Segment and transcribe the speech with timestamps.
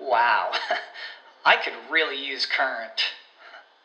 [0.00, 0.52] Wow,
[1.44, 3.02] I could really use Current.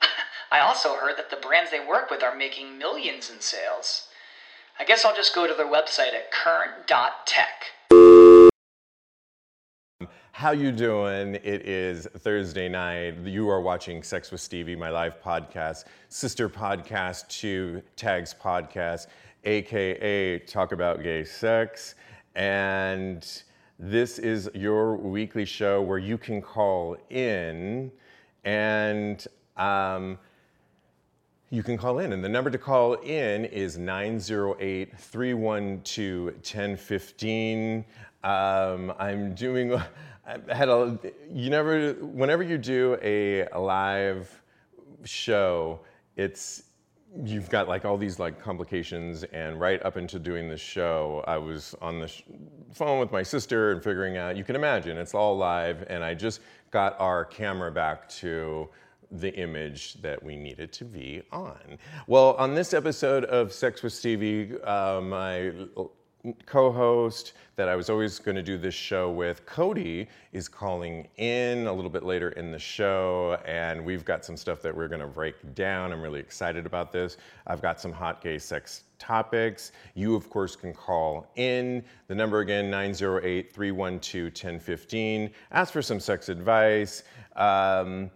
[0.52, 4.08] I also heard that the brands they work with are making millions in sales.
[4.80, 7.66] I guess I'll just go to their website at current.tech.
[10.32, 11.36] How you doing?
[11.36, 13.16] It is Thursday night.
[13.24, 19.08] You are watching Sex with Stevie, my live podcast, sister podcast to Tags Podcast,
[19.46, 21.96] aka Talk About Gay Sex.
[22.36, 23.44] And
[23.78, 27.92] this is your weekly show where you can call in
[28.46, 29.28] and
[29.58, 30.18] um,
[31.50, 32.14] you can call in.
[32.14, 37.86] And the number to call in is 908 312 1015.
[38.24, 39.74] Um, I'm doing.
[40.28, 40.98] I had a
[41.32, 44.42] you never whenever you do a, a live
[45.04, 45.82] show,
[46.16, 46.64] it's
[47.24, 51.38] you've got like all these like complications and right up into doing the show i
[51.38, 52.24] was on the sh-
[52.74, 56.14] phone with my sister and figuring out you can imagine it's all live and i
[56.14, 56.42] just
[56.72, 58.68] got our camera back to
[59.12, 61.78] the image that we needed to be on.
[62.08, 65.54] Well on this episode of sex with stevie uh, my
[66.46, 71.68] co-host that I was always going to do this show with, Cody, is calling in
[71.68, 75.02] a little bit later in the show, and we've got some stuff that we're going
[75.02, 75.92] to break down.
[75.92, 77.18] I'm really excited about this.
[77.48, 79.72] I've got some hot gay sex topics.
[79.94, 81.84] You, of course, can call in.
[82.08, 85.32] The number again, 908 312 1015.
[85.52, 87.04] Ask for some sex advice.
[87.36, 88.10] Um,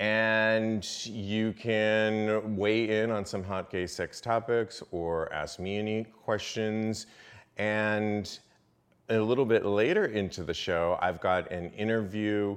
[0.00, 6.04] and you can weigh in on some hot gay sex topics or ask me any
[6.04, 7.06] questions.
[7.56, 8.38] And
[9.08, 12.56] a little bit later into the show, I've got an interview.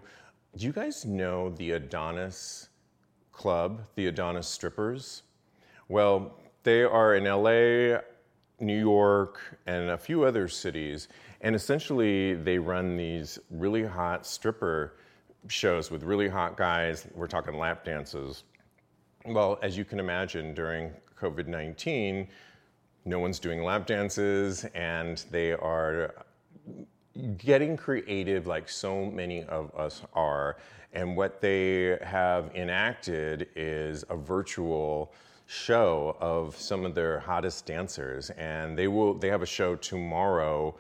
[0.56, 2.70] Do you guys know the Adonis
[3.31, 5.24] Club, the Adonis Strippers?
[5.90, 8.00] Well, they are in LA,
[8.59, 11.08] New York, and a few other cities.
[11.42, 14.94] And essentially, they run these really hot stripper
[15.48, 17.08] shows with really hot guys.
[17.14, 18.44] We're talking lap dances.
[19.25, 22.28] Well, as you can imagine, during COVID 19,
[23.06, 26.14] no one's doing lap dances and they are
[27.38, 30.58] getting creative like so many of us are.
[30.94, 35.13] And what they have enacted is a virtual
[35.46, 38.30] show of some of their hottest dancers.
[38.31, 40.75] And they will they have a show tomorrow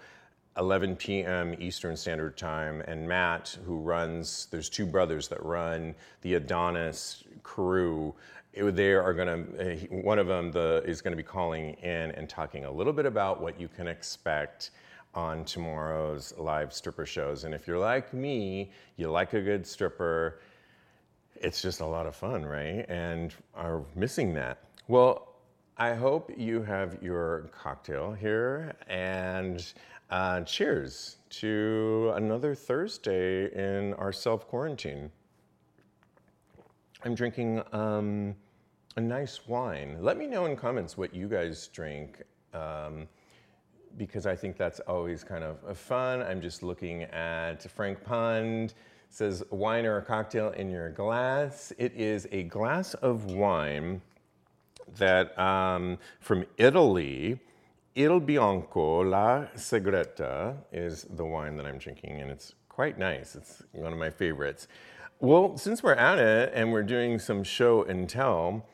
[0.57, 1.55] 11 p.m.
[1.57, 8.13] Eastern Standard Time, and Matt, who runs, there's two brothers that run the Adonis crew.
[8.55, 12.29] They are going to, one of them the, is going to be calling in and
[12.29, 14.71] talking a little bit about what you can expect
[15.15, 17.43] on tomorrow's live stripper shows.
[17.43, 20.39] And if you're like me, you like a good stripper,
[21.35, 22.85] it's just a lot of fun, right?
[22.89, 24.59] And are missing that.
[24.87, 25.29] Well,
[25.77, 29.65] I hope you have your cocktail here and
[30.09, 35.11] uh, cheers to another Thursday in our self quarantine.
[37.03, 38.35] I'm drinking um,
[38.95, 39.97] a nice wine.
[40.01, 42.21] Let me know in comments what you guys drink.
[42.53, 43.07] Um,
[43.97, 46.23] because I think that's always kind of fun.
[46.23, 48.73] I'm just looking at Frank Pond
[49.13, 51.71] says wine or a cocktail in your glass.
[51.77, 54.01] It is a glass of wine
[54.97, 57.39] that um, from Italy.
[57.95, 63.35] Il Bianco La Segreta is the wine that I'm drinking, and it's quite nice.
[63.35, 64.67] It's one of my favorites.
[65.19, 68.65] Well, since we're at it and we're doing some show and tell,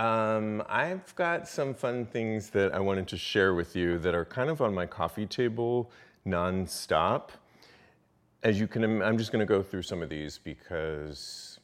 [0.00, 4.24] um, I've got some fun things that I wanted to share with you that are
[4.24, 5.90] kind of on my coffee table
[6.26, 7.28] nonstop.
[8.42, 11.60] As you can, I'm just going to go through some of these because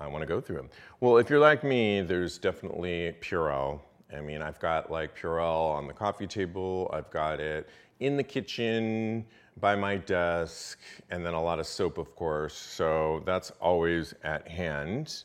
[0.00, 0.70] I want to go through them.
[1.00, 3.80] Well, if you're like me, there's definitely Purell.
[4.16, 7.68] I mean, I've got like Purell on the coffee table, I've got it
[8.00, 9.26] in the kitchen,
[9.60, 10.78] by my desk,
[11.10, 12.54] and then a lot of soap, of course.
[12.54, 15.24] So that's always at hand.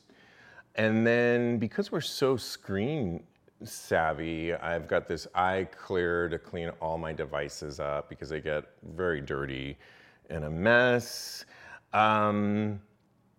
[0.76, 3.24] And then because we're so screen
[3.64, 8.66] savvy, I've got this iKlear to clean all my devices up because they get
[8.96, 9.78] very dirty
[10.30, 11.46] and a mess.
[11.94, 12.82] Um,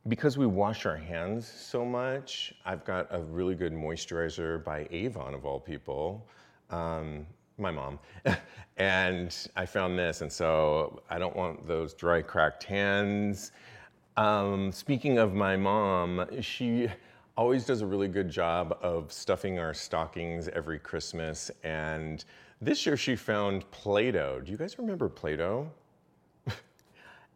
[0.07, 5.35] because we wash our hands so much, I've got a really good moisturizer by Avon,
[5.35, 6.27] of all people.
[6.71, 7.27] Um,
[7.59, 7.99] my mom.
[8.77, 13.53] and I found this, and so I don't want those dry, cracked hands.
[14.17, 16.89] Um, speaking of my mom, she
[17.37, 21.51] always does a really good job of stuffing our stockings every Christmas.
[21.63, 22.25] And
[22.61, 24.41] this year she found Play Doh.
[24.41, 25.69] Do you guys remember Play Doh?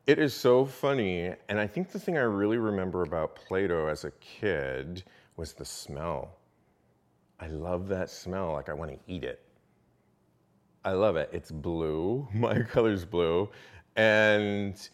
[0.07, 1.35] it is so funny.
[1.49, 5.03] And I think the thing I really remember about Play Doh as a kid
[5.37, 6.37] was the smell.
[7.41, 8.53] I love that smell.
[8.53, 9.43] Like I want to eat it.
[10.85, 11.29] I love it.
[11.33, 12.27] It's blue.
[12.35, 13.49] My color's blue.
[13.97, 14.89] And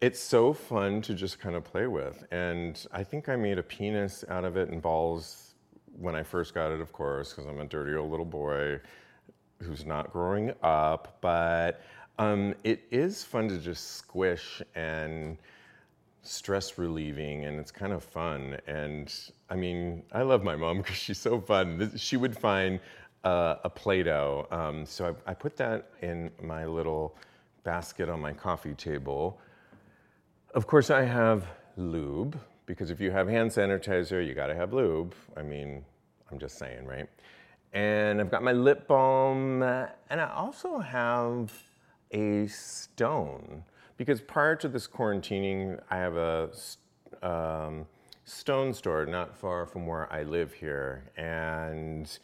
[0.00, 2.24] it's so fun to just kind of play with.
[2.30, 5.54] And I think I made a penis out of it and balls
[5.98, 8.80] when I first got it, of course, because I'm a dirty old little boy
[9.60, 11.18] who's not growing up.
[11.20, 11.82] But
[12.18, 15.36] um, it is fun to just squish and
[16.22, 19.14] stress relieving and it's kind of fun and
[19.48, 22.80] i mean i love my mom because she's so fun she would find
[23.24, 27.16] uh, a play-doh um, so I, I put that in my little
[27.64, 29.40] basket on my coffee table
[30.58, 31.46] of course, I have
[31.76, 35.14] lube because if you have hand sanitizer, you gotta have lube.
[35.36, 35.84] I mean,
[36.32, 37.08] I'm just saying, right?
[37.72, 41.52] And I've got my lip balm, and I also have
[42.10, 43.62] a stone
[43.98, 46.50] because prior to this quarantining, I have a
[47.22, 47.86] um,
[48.24, 52.18] stone store not far from where I live here, and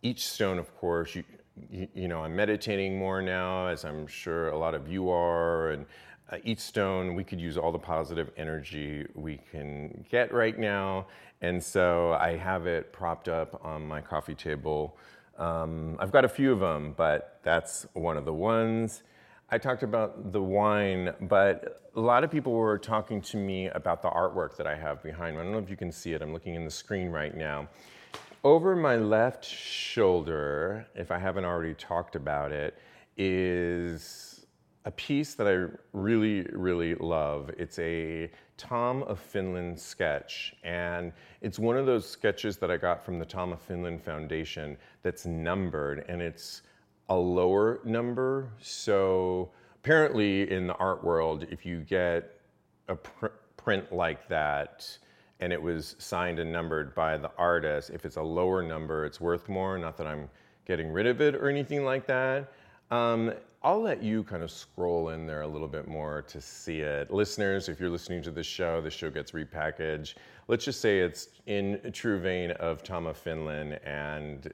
[0.00, 1.22] each stone, of course, you,
[1.70, 5.72] you, you know, I'm meditating more now, as I'm sure a lot of you are,
[5.72, 5.84] and
[6.30, 11.06] uh, each stone, we could use all the positive energy we can get right now.
[11.40, 14.96] And so I have it propped up on my coffee table.
[15.38, 19.02] Um, I've got a few of them, but that's one of the ones.
[19.50, 24.02] I talked about the wine, but a lot of people were talking to me about
[24.02, 25.40] the artwork that I have behind me.
[25.40, 26.20] I don't know if you can see it.
[26.20, 27.68] I'm looking in the screen right now.
[28.44, 32.76] Over my left shoulder, if I haven't already talked about it,
[33.16, 34.27] is
[34.84, 37.50] a piece that I really, really love.
[37.58, 43.04] It's a Tom of Finland sketch, and it's one of those sketches that I got
[43.04, 46.62] from the Tom of Finland Foundation that's numbered, and it's
[47.08, 48.50] a lower number.
[48.60, 52.40] So apparently, in the art world, if you get
[52.88, 53.26] a pr-
[53.56, 54.98] print like that,
[55.40, 59.20] and it was signed and numbered by the artist, if it's a lower number, it's
[59.20, 59.78] worth more.
[59.78, 60.28] Not that I'm
[60.66, 62.52] getting rid of it or anything like that.
[62.90, 66.80] Um, I'll let you kind of scroll in there a little bit more to see
[66.80, 67.10] it.
[67.10, 70.14] Listeners, if you're listening to the show, the show gets repackaged.
[70.46, 74.52] Let's just say it's in true vein of of Finland and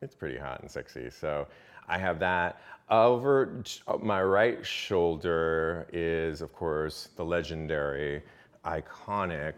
[0.00, 1.10] it's pretty hot and sexy.
[1.10, 1.48] So
[1.88, 2.60] I have that.
[2.88, 8.22] Over uh, my right shoulder is, of course, the legendary,
[8.64, 9.54] iconic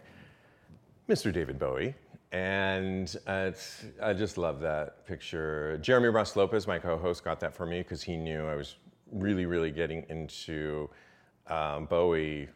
[1.10, 1.32] Mr.
[1.32, 1.94] David Bowie.
[2.30, 3.52] And uh,
[4.02, 5.78] I just love that picture.
[5.78, 8.76] Jeremy Ross Lopez, my co host, got that for me because he knew I was
[9.10, 10.90] really, really getting into
[11.46, 12.48] um, Bowie.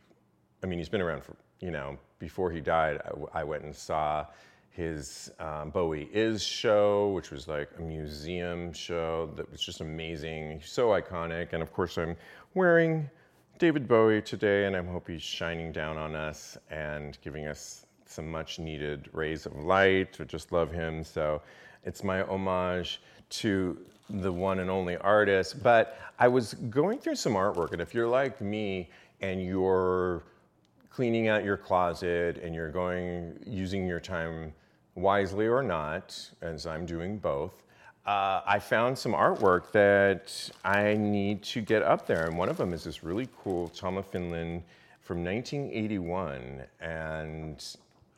[0.63, 3.75] I mean, he's been around for, you know, before he died, I, I went and
[3.75, 4.27] saw
[4.73, 10.61] his um, Bowie Is show, which was like a museum show that was just amazing.
[10.65, 11.53] So iconic.
[11.53, 12.17] And of course, I'm
[12.55, 13.09] wearing
[13.59, 18.31] David Bowie today, and I hope he's shining down on us and giving us some
[18.31, 20.19] much needed rays of light.
[20.21, 21.03] I just love him.
[21.03, 21.43] So
[21.85, 23.01] it's my homage
[23.31, 23.79] to
[24.11, 25.63] the one and only artist.
[25.63, 30.23] But I was going through some artwork, and if you're like me and you're
[30.91, 34.53] cleaning out your closet and you're going using your time
[34.95, 37.63] wisely or not, as I'm doing both,
[38.05, 42.27] uh, I found some artwork that I need to get up there.
[42.27, 44.65] And one of them is this really cool of Finland
[45.01, 46.63] from 1981.
[46.81, 47.65] And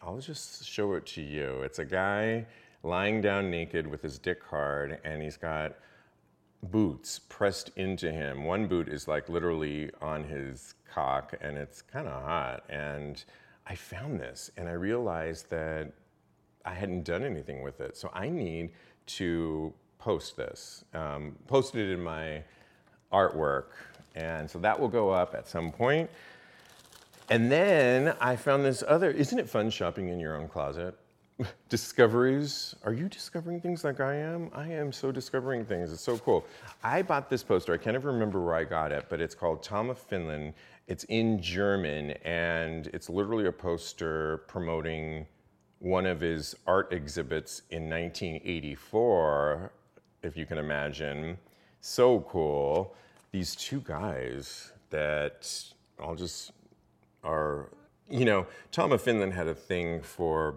[0.06, 1.62] I'll just show it to you.
[1.62, 2.44] It's a guy
[2.82, 5.76] lying down naked with his dick hard, and he's got
[6.62, 8.44] boots pressed into him.
[8.44, 12.64] One boot is like literally on his cock, and it's kind of hot.
[12.68, 13.25] And
[13.66, 15.92] I found this, and I realized that
[16.66, 17.96] I hadn't done anything with it.
[17.96, 18.73] So I need
[19.06, 22.42] to post this, um, posted it in my
[23.11, 23.68] artwork.
[24.14, 26.11] And so that will go up at some point.
[27.30, 30.94] And then I found this other, isn't it fun shopping in your own closet?
[31.68, 32.74] Discoveries.
[32.84, 34.50] Are you discovering things like I am?
[34.54, 35.92] I am so discovering things.
[35.92, 36.44] It's so cool.
[36.82, 37.72] I bought this poster.
[37.72, 40.52] I can't even remember where I got it, but it's called Tom of Finland.
[40.86, 45.26] It's in German, and it's literally a poster promoting
[45.78, 49.72] one of his art exhibits in 1984,
[50.22, 51.38] if you can imagine.
[51.80, 52.94] So cool.
[53.32, 55.50] These two guys that
[55.98, 56.52] I'll just
[57.24, 57.70] are,
[58.08, 60.56] you know, Tom of Finland had a thing for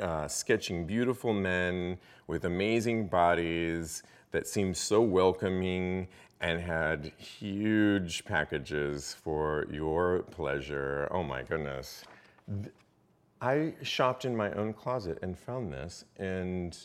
[0.00, 4.02] uh, sketching beautiful men with amazing bodies
[4.32, 6.08] that seemed so welcoming
[6.40, 11.08] and had huge packages for your pleasure.
[11.10, 12.04] Oh my goodness.
[13.40, 16.76] I shopped in my own closet and found this, and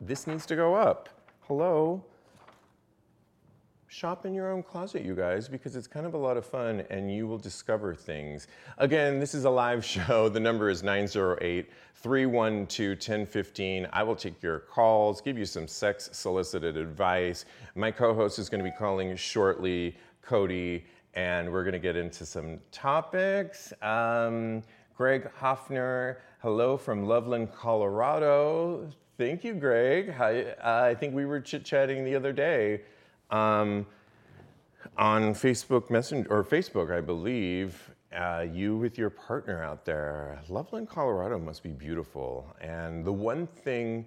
[0.00, 1.08] this needs to go up.
[1.40, 2.04] Hello?
[3.90, 6.84] Shop in your own closet, you guys, because it's kind of a lot of fun
[6.90, 8.46] and you will discover things.
[8.76, 10.28] Again, this is a live show.
[10.28, 13.88] The number is 908 312 1015.
[13.90, 17.46] I will take your calls, give you some sex solicited advice.
[17.76, 21.96] My co host is going to be calling shortly, Cody, and we're going to get
[21.96, 23.72] into some topics.
[23.80, 24.62] Um,
[24.98, 28.90] Greg Hoffner, hello from Loveland, Colorado.
[29.16, 30.12] Thank you, Greg.
[30.12, 32.82] Hi, uh, I think we were chit chatting the other day
[33.30, 33.86] um,
[34.96, 37.90] on Facebook Messenger or Facebook, I believe.
[38.16, 40.40] Uh, you with your partner out there.
[40.48, 42.54] Loveland, Colorado must be beautiful.
[42.60, 44.06] And the one thing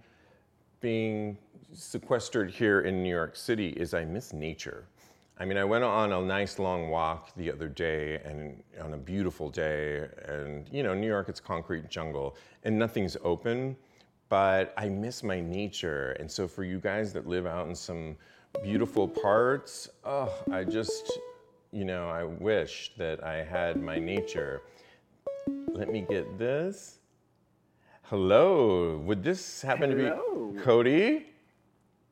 [0.79, 1.37] being
[1.73, 4.87] sequestered here in New York City is I miss nature.
[5.41, 8.97] I mean, I went on a nice long walk the other day and on a
[8.97, 13.75] beautiful day, and you know, New York, it's concrete jungle and nothing's open,
[14.29, 16.11] but I miss my nature.
[16.19, 18.17] And so, for you guys that live out in some
[18.63, 21.19] beautiful parts, oh, I just,
[21.71, 24.61] you know, I wish that I had my nature.
[25.47, 26.99] Let me get this.
[28.03, 30.51] Hello, would this happen Hello.
[30.51, 31.25] to be Cody?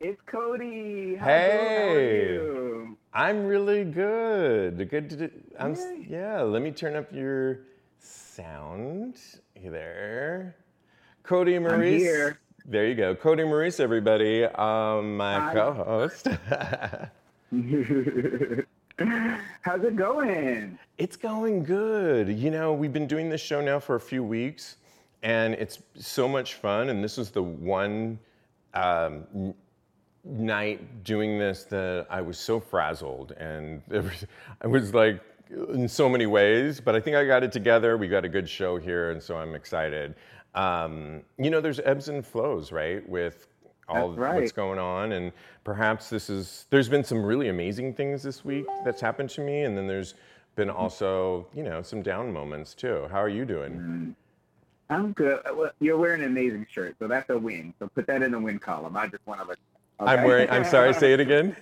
[0.00, 1.16] It's Cody.
[1.16, 1.18] Hey.
[1.18, 2.96] How are you?
[3.12, 4.88] I'm really good.
[4.88, 6.06] Good to I'm Yay.
[6.08, 7.60] yeah, let me turn up your
[7.98, 9.18] sound
[9.62, 10.56] there.
[11.22, 12.34] Cody Maurice.
[12.64, 12.72] Here.
[12.72, 13.14] There you go.
[13.14, 14.44] Cody Maurice, everybody.
[14.44, 15.54] Um, my Hi.
[15.54, 16.28] co-host.
[19.62, 20.78] How's it going?
[20.98, 22.28] it's going good.
[22.28, 24.76] You know, we've been doing this show now for a few weeks,
[25.22, 26.90] and it's so much fun.
[26.90, 28.18] And this was the one
[28.74, 29.54] um,
[30.24, 34.26] night doing this that I was so frazzled, and was,
[34.60, 35.22] I was like
[35.72, 36.80] in so many ways.
[36.80, 37.96] But I think I got it together.
[37.96, 40.14] We got a good show here, and so I'm excited.
[40.54, 43.06] Um, you know, there's ebbs and flows, right?
[43.08, 43.46] With
[43.88, 45.32] all That's what's going on, and
[45.64, 46.66] perhaps this is.
[46.70, 50.14] There's been some really amazing things this week that's happened to me, and then there's
[50.56, 50.76] been mm-hmm.
[50.76, 53.08] also, you know, some down moments too.
[53.10, 53.72] How are you doing?
[53.72, 54.10] Mm-hmm.
[54.90, 55.40] I'm good.
[55.46, 57.72] Uh, well, you're wearing an amazing shirt, so that's a win.
[57.78, 58.96] So put that in the win column.
[58.96, 59.56] I just want to.
[60.00, 60.50] I'm wearing.
[60.50, 60.92] I'm sorry.
[60.94, 61.56] Say it again.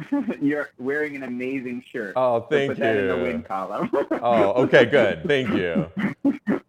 [0.40, 2.14] you're wearing an amazing shirt.
[2.16, 3.22] Oh, so thank put that in the you.
[3.22, 3.90] win column.
[4.22, 5.24] Oh, okay, good.
[5.26, 5.90] Thank you.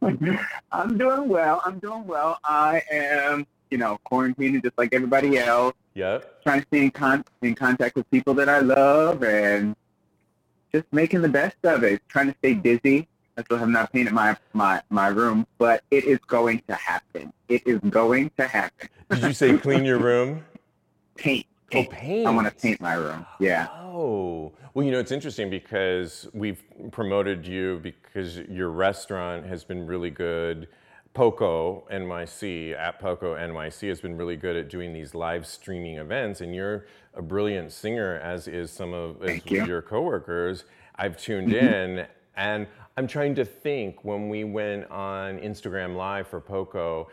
[0.71, 1.61] I'm doing well.
[1.65, 2.39] I'm doing well.
[2.43, 5.75] I am, you know, quarantining just like everybody else.
[5.95, 6.41] Yep.
[6.43, 9.75] trying to stay in, con- in contact with people that I love and
[10.73, 12.01] just making the best of it.
[12.07, 13.07] Trying to stay busy.
[13.37, 17.31] I still have not painted my, my, my room, but it is going to happen.
[17.47, 18.89] It is going to happen.
[19.11, 20.43] Did you say clean your room?
[21.15, 21.45] Paint.
[21.75, 21.91] Oh, paint.
[21.91, 22.27] paint.
[22.27, 23.25] I want to paint my room.
[23.39, 23.67] Yeah.
[23.71, 29.85] Oh, well, you know, it's interesting because we've promoted you because your restaurant has been
[29.85, 30.67] really good.
[31.13, 36.41] Poco NYC at Poco NYC has been really good at doing these live streaming events,
[36.41, 39.63] and you're a brilliant singer, as is some of as you.
[39.65, 40.65] your coworkers.
[40.95, 41.99] I've tuned mm-hmm.
[41.99, 47.09] in, and I'm trying to think when we went on Instagram Live for Poco.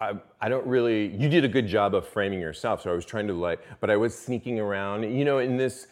[0.00, 3.04] I, I don't really you did a good job of framing yourself so i was
[3.04, 5.88] trying to like but i was sneaking around you know in this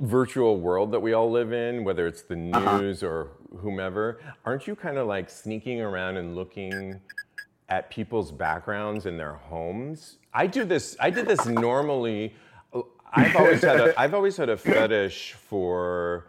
[0.00, 2.78] virtual world that we all live in whether it's the Uh-huh.
[2.78, 7.00] news or whomever aren't you kind of like sneaking around and looking
[7.68, 12.34] at people's backgrounds in their homes i do this i did this normally
[13.14, 16.26] i've always had a i've always had a fetish for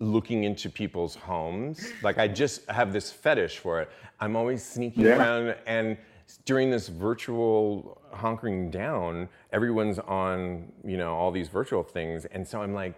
[0.00, 1.92] looking into people's homes.
[2.02, 3.88] Like I just have this fetish for it.
[4.18, 5.16] I'm always sneaking Yeah.
[5.16, 5.96] around and
[6.44, 12.24] during this virtual hunkering down, everyone's on, you know, all these virtual things.
[12.26, 12.94] And so I'm like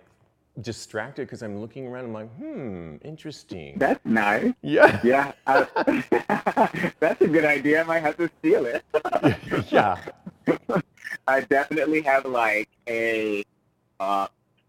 [0.61, 2.07] distracted because I'm looking around.
[2.07, 3.77] I'm like, hmm, interesting.
[3.79, 4.53] That's nice.
[4.63, 5.01] Yeah.
[5.05, 5.33] Yeah.
[5.47, 7.81] I, that's a good idea.
[7.83, 8.85] I might have to steal it.
[9.71, 9.99] yeah.
[11.27, 13.45] I definitely have like a
[14.01, 14.29] uh,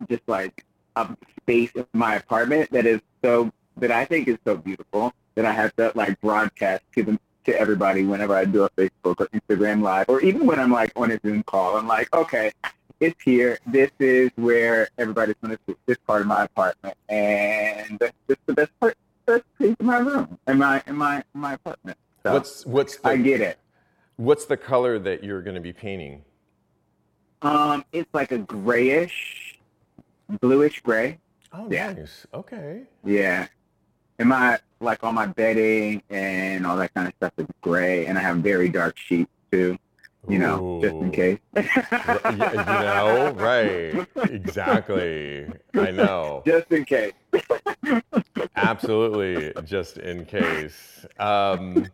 [0.10, 4.56] just like a space in my apartment that is so that I think is so
[4.58, 8.70] beautiful that I have to like broadcast to them to everybody whenever I do a
[8.72, 11.78] Facebook or Instagram live or even when I'm like on a Zoom call.
[11.78, 12.52] I'm like, okay,
[13.00, 13.60] it's here.
[13.68, 18.40] This is where everybody's going to see this part of my apartment, and that's just
[18.46, 18.96] the best part.
[19.26, 21.98] Best piece of my room in my in my in my apartment.
[22.24, 23.58] So What's what's I get it.
[24.18, 26.24] what's the color that you're going to be painting?
[27.42, 29.58] Um, it's like a grayish,
[30.42, 31.20] bluish gray.
[31.54, 31.94] Oh, Yeah.
[31.94, 32.28] nice.
[32.34, 32.84] Okay.
[33.04, 33.48] Yeah.
[34.20, 38.18] And my like all my bedding and all that kind of stuff is gray, and
[38.18, 39.78] I have very dark sheets too.
[40.28, 41.40] you know, just in case.
[41.56, 44.08] You know, right?
[44.30, 45.48] Exactly.
[45.76, 46.42] I know.
[46.48, 47.14] Just in case.
[48.56, 51.06] Absolutely, just in case.
[51.20, 51.88] Um,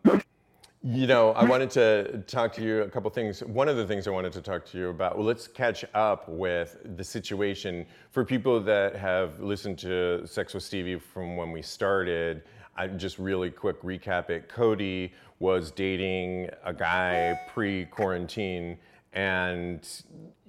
[0.84, 3.42] you know, I wanted to talk to you a couple things.
[3.42, 6.28] One of the things I wanted to talk to you about, well, let's catch up
[6.28, 11.62] with the situation for people that have listened to Sex with Stevie from when we
[11.62, 12.42] started.
[12.76, 14.50] I just really quick recap it.
[14.50, 18.80] Cody was dating a guy pre quarantine,
[19.14, 19.88] and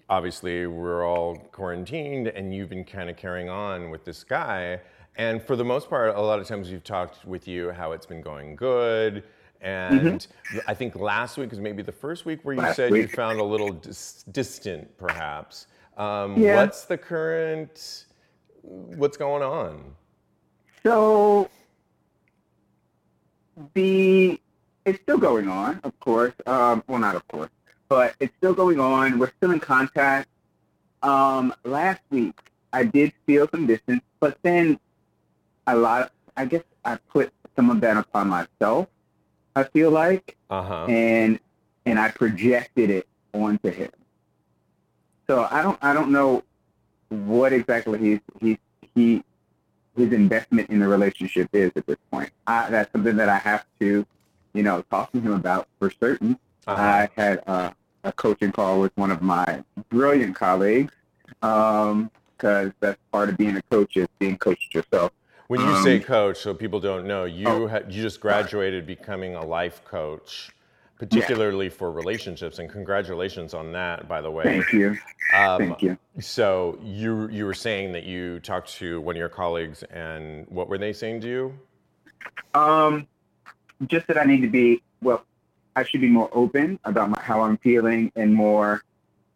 [0.08, 4.80] obviously we're all quarantined, and you've been kind of carrying on with this guy.
[5.16, 8.06] And for the most part, a lot of times we've talked with you how it's
[8.06, 9.24] been going good.
[9.62, 10.26] And
[10.66, 13.38] I think last week is maybe the first week where you Last said you found
[13.38, 15.68] a little dis- distant, perhaps.
[15.96, 16.56] Um, Yeah.
[16.56, 18.06] What's the current?
[18.62, 19.94] What's going on?
[20.82, 21.48] So
[23.74, 24.40] the
[24.84, 26.32] it's still going on, of course.
[26.46, 27.50] Um, well, not of course,
[27.88, 29.18] but it's still going on.
[29.20, 30.28] We're still in contact.
[31.04, 32.36] Um, last week
[32.72, 34.80] I did feel some distance, but then
[35.68, 36.10] a lot.
[36.36, 38.88] I guess I put some of that upon myself.
[39.54, 40.84] I feel like, Uh huh.
[40.86, 41.38] and
[41.86, 43.90] and I projected it onto him.
[45.26, 46.42] So I don't I don't know
[47.08, 48.58] what exactly he's he's
[48.94, 49.24] he
[49.96, 52.30] his investment in the relationship is at this point.
[52.46, 54.06] I, that's something that I have to,
[54.54, 56.38] you know, talk to him about for certain.
[56.66, 56.80] Uh-huh.
[56.80, 57.72] I had uh,
[58.04, 60.94] a coaching call with one of my brilliant colleagues
[61.40, 65.12] because that's part of being a coach is being coached yourself.
[65.52, 68.86] When you say Um, coach, so people don't know, you oh, ha- you just graduated
[68.86, 70.50] becoming a life coach,
[70.98, 74.44] particularly for relationships, and congratulations on that, by the way.
[74.44, 74.96] Thank you,
[75.34, 75.98] Um, thank you.
[76.20, 80.70] So you you were saying that you talked to one of your colleagues, and what
[80.70, 81.58] were they saying to you?
[82.54, 83.06] Um,
[83.88, 85.22] just that I need to be well.
[85.76, 88.80] I should be more open about my, how I'm feeling and more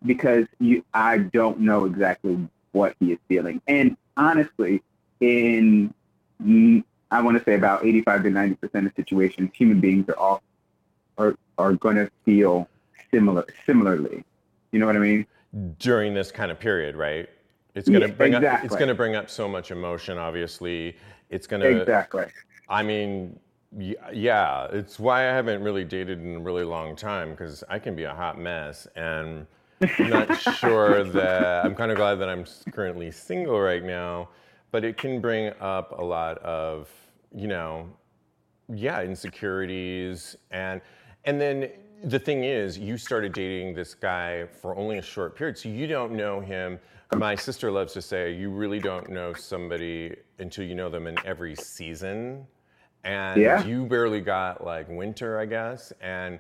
[0.06, 0.82] because you.
[0.94, 4.82] I don't know exactly what he is feeling, and honestly,
[5.20, 5.92] in
[6.42, 10.16] Mm, I want to say about 85 to 90 percent of situations, human beings are
[10.16, 10.42] all
[11.18, 12.68] are are going to feel
[13.12, 14.24] similar similarly.
[14.72, 15.26] You know what I mean?
[15.78, 17.28] during this kind of period, right?
[17.74, 20.18] It's gonna Yeah, bring up it's gonna bring up so much emotion.
[20.18, 20.96] Obviously,
[21.30, 21.66] it's gonna.
[21.66, 22.26] Exactly.
[22.68, 23.38] I mean,
[24.12, 27.94] yeah, it's why I haven't really dated in a really long time because I can
[27.94, 29.46] be a hot mess, and
[29.98, 34.28] I'm not sure that I'm kind of glad that I'm currently single right now,
[34.76, 36.90] but it can bring up a lot of,
[37.34, 37.88] you know,
[38.68, 40.82] yeah, insecurities and
[41.24, 41.70] and then
[42.04, 45.86] the thing is, you started dating this guy for only a short period, so you
[45.86, 46.78] don't know him.
[47.14, 51.16] My sister loves to say, you really don't know somebody until you know them in
[51.24, 52.46] every season.
[53.02, 53.64] And Yeah.
[53.64, 55.90] you barely got like winter, I guess.
[56.02, 56.38] And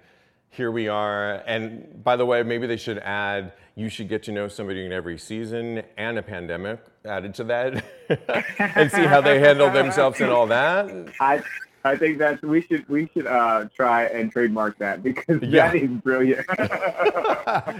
[0.50, 1.36] here we are.
[1.46, 4.92] And by the way, maybe they should add you should get to know somebody in
[4.92, 7.84] every season and a pandemic added to that
[8.58, 10.90] and see how they handle themselves and all that.
[11.20, 11.42] I
[11.84, 15.68] I think that we should we should uh, try and trademark that because Yeah.
[15.68, 16.46] that is brilliant.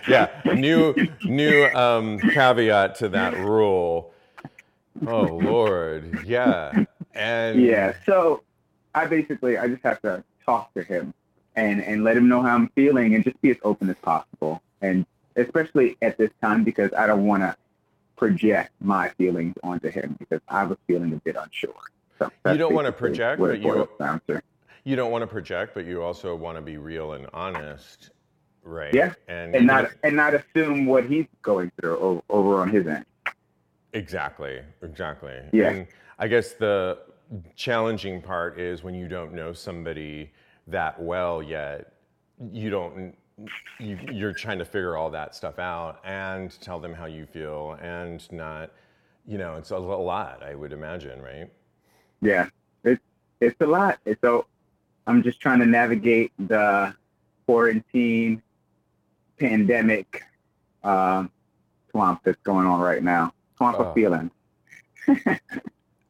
[0.09, 4.13] yeah, new new um, caveat to that rule.
[5.07, 7.95] Oh Lord, yeah, and yeah.
[8.05, 8.43] So
[8.95, 11.13] I basically I just have to talk to him
[11.57, 14.63] and and let him know how I'm feeling and just be as open as possible
[14.83, 15.05] and
[15.37, 17.57] especially at this time because I don't want to
[18.17, 21.75] project my feelings onto him because I was feeling a bit unsure.
[22.19, 23.89] So that's don't wanna project, but you-
[24.29, 24.43] to.
[24.85, 28.11] you don't want to project, but you also want to be real and honest,
[28.63, 28.95] right?
[28.95, 32.87] Yeah, and, and not and not assume what he's going through over, over on his
[32.87, 33.05] end.
[33.93, 35.35] Exactly, exactly.
[35.53, 35.71] Yeah.
[35.71, 35.87] And
[36.19, 36.99] I guess the
[37.55, 40.33] challenging part is when you don't know somebody
[40.69, 41.93] that well yet,
[42.53, 43.15] you don't
[43.79, 47.77] you, you're trying to figure all that stuff out and tell them how you feel
[47.83, 48.71] and not
[49.27, 51.51] you know it's a lot i would imagine right
[52.23, 52.49] Yeah,
[52.85, 53.03] it's
[53.41, 53.99] it's a lot.
[54.07, 54.47] It's so
[55.07, 56.95] I'm just trying to navigate the
[57.47, 58.43] quarantine
[59.39, 60.23] pandemic
[60.83, 61.31] um,
[61.91, 63.33] swamp that's going on right now.
[63.59, 63.85] Swamp Oh.
[63.85, 64.31] of feelings.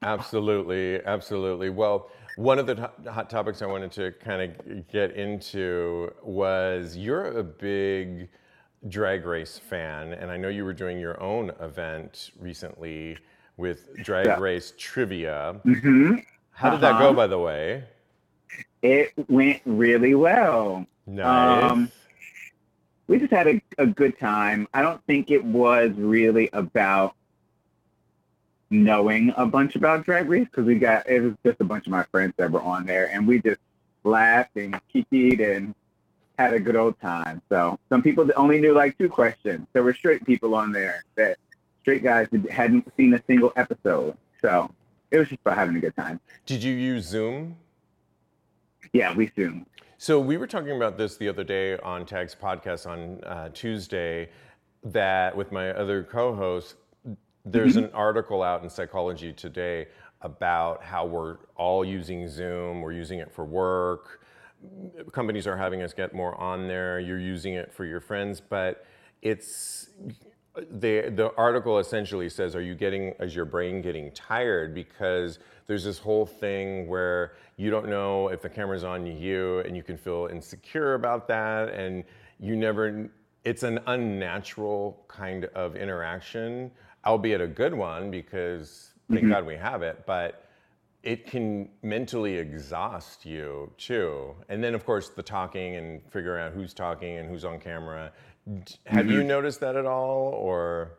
[0.03, 1.71] Absolutely, absolutely.
[1.71, 6.96] Well, one of the to- hot topics I wanted to kind of get into was
[6.96, 8.29] you're a big
[8.88, 13.16] drag race fan, and I know you were doing your own event recently
[13.57, 14.38] with Drag Yeah.
[14.38, 15.59] Race Trivia.
[15.64, 16.16] hmm
[16.51, 17.12] How did that go, Uh-huh.
[17.14, 17.85] by the way?
[18.83, 20.87] It went really well.
[21.07, 21.70] Nice.
[21.72, 21.90] Um,
[23.09, 24.66] We just had a, a good time.
[24.75, 27.14] I don't think it was really about
[28.70, 31.92] knowing a bunch about Drag Race because we got it was just a bunch of
[31.92, 33.61] my friends that were on there, and we just
[34.05, 35.74] laughed and kikied and
[36.38, 37.40] had a good old time.
[37.48, 39.66] So some people only knew like two questions.
[39.72, 41.38] There were straight people on there that
[41.81, 44.16] straight guys hadn't seen a single episode.
[44.42, 44.70] So
[45.11, 46.20] it was just about having a good time.
[46.44, 47.57] Did you use Zoom?
[48.92, 49.66] Yeah, we Zoom.
[49.98, 54.29] So we were talking about this the other day on Tag's podcast on uh, Tuesday.
[54.85, 56.76] That with my other co-hosts,
[57.47, 57.85] there's mm-hmm.
[57.85, 59.87] an article out in Psychology Today
[60.21, 62.83] about how we're all using Zoom.
[62.83, 64.23] We're using it for work.
[65.13, 66.99] Companies are having us get more on there.
[66.99, 68.85] You're using it for your friends, but
[69.23, 69.91] it's
[70.71, 75.85] the the article essentially says, are you getting is your brain getting tired because there's
[75.85, 79.97] this whole thing where you don't know if the camera's on you and you can
[79.97, 82.05] feel insecure about that and
[82.41, 83.09] you never
[83.45, 86.71] it's an unnatural kind of interaction
[87.07, 90.47] albeit a good one because thank god we have it but
[91.07, 94.35] it can mentally exhaust you too.
[94.49, 98.11] And then of course the talking and figuring out who's talking and who's on camera.
[98.87, 100.99] Have you noticed that at all or?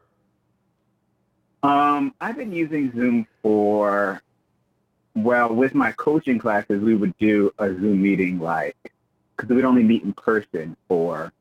[1.61, 4.21] Um, I've been using Zoom for,
[5.13, 8.77] well, with my coaching classes, we would do a Zoom meeting like,
[9.35, 11.33] because we'd only meet in person for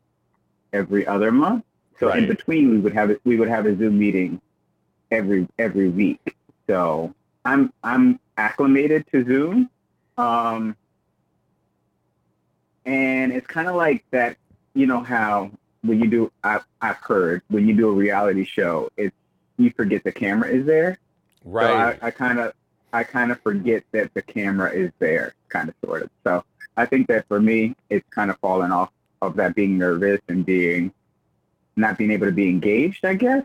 [0.73, 1.65] every other month.
[2.01, 4.41] So in between, we would have it, we would have a Zoom meeting
[5.11, 6.37] every every week.
[6.67, 7.15] So
[7.45, 9.71] I'm I'm acclimated to Zoom,
[10.19, 10.77] um,
[12.85, 14.37] and it's kind of like that.
[14.75, 15.51] You know how
[15.83, 19.15] when you do, I've, I've heard when you do a reality show, it's
[19.57, 20.99] you forget the camera is there.
[21.45, 22.53] right So I kind of
[22.93, 26.11] I kind of forget that the camera is there, kind of sort of.
[26.25, 26.45] So
[26.77, 28.91] I think that for me, it's kind of fallen off
[29.23, 30.93] of that being nervous and being
[31.77, 33.45] not being able to be engaged, I guess,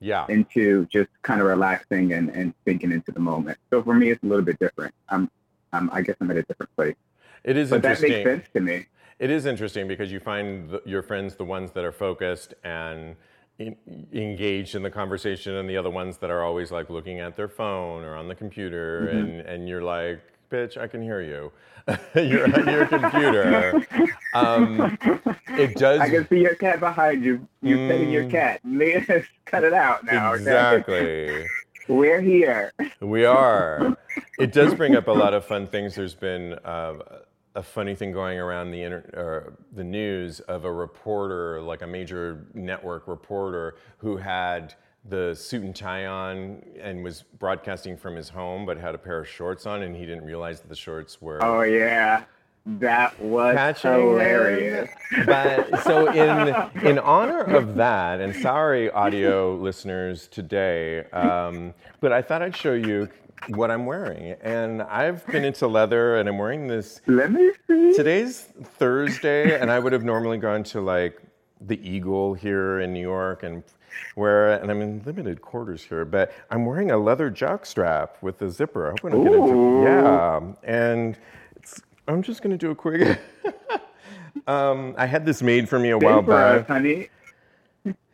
[0.00, 3.58] yeah into just kind of relaxing and, and sinking into the moment.
[3.70, 4.94] So for me, it's a little bit different.
[5.08, 5.30] I'm,
[5.72, 6.96] I'm I guess I'm at a different place,
[7.44, 8.86] it is but that interesting makes sense to me.
[9.18, 13.16] It is interesting because you find the, your friends the ones that are focused and
[13.58, 13.76] in,
[14.14, 17.48] engaged in the conversation, and the other ones that are always like looking at their
[17.48, 19.18] phone or on the computer, Mm-hmm.
[19.18, 21.52] and and you're like, "Bitch, I can hear you.
[22.14, 23.82] you're on your computer."
[24.34, 24.98] Um,
[25.48, 27.46] it does I can see your cat behind you.
[27.62, 28.30] You're petting your Mm.
[28.30, 29.24] cat.
[29.46, 30.32] Cut it out now.
[30.32, 31.46] exactly.
[31.88, 32.72] We're here.
[33.00, 33.96] We are.
[34.38, 35.96] It does bring up a lot of fun things.
[35.96, 36.94] There's been uh,
[37.56, 41.86] a funny thing going around the inter- or the news of a reporter, like a
[41.88, 44.74] major network reporter, who had
[45.08, 49.20] the suit and tie on and was broadcasting from his home, but had a pair
[49.20, 51.42] of shorts on, and he didn't realize that the shorts were.
[51.42, 52.24] Oh yeah,
[52.66, 54.90] that was Catching hilarious.
[55.24, 56.54] But so in
[56.86, 62.74] in honor of that, and sorry, audio listeners today, um, but I thought I'd show
[62.74, 63.08] you
[63.48, 67.00] what I'm wearing, and I've been into leather, and I'm wearing this.
[67.06, 67.94] Let me see.
[67.94, 71.20] Today's Thursday, and I would have normally gone to like
[71.60, 73.62] the Eagle here in New York, and
[74.14, 78.50] where, and I'm in limited quarters here, but I'm wearing a leather jockstrap with a
[78.50, 78.88] zipper.
[78.88, 81.16] I hope I don't get into yeah, and
[81.56, 83.20] it's, I'm just gonna do a quick.
[84.46, 86.68] um, I had this made for me a while Stay for us, back.
[86.68, 87.08] honey.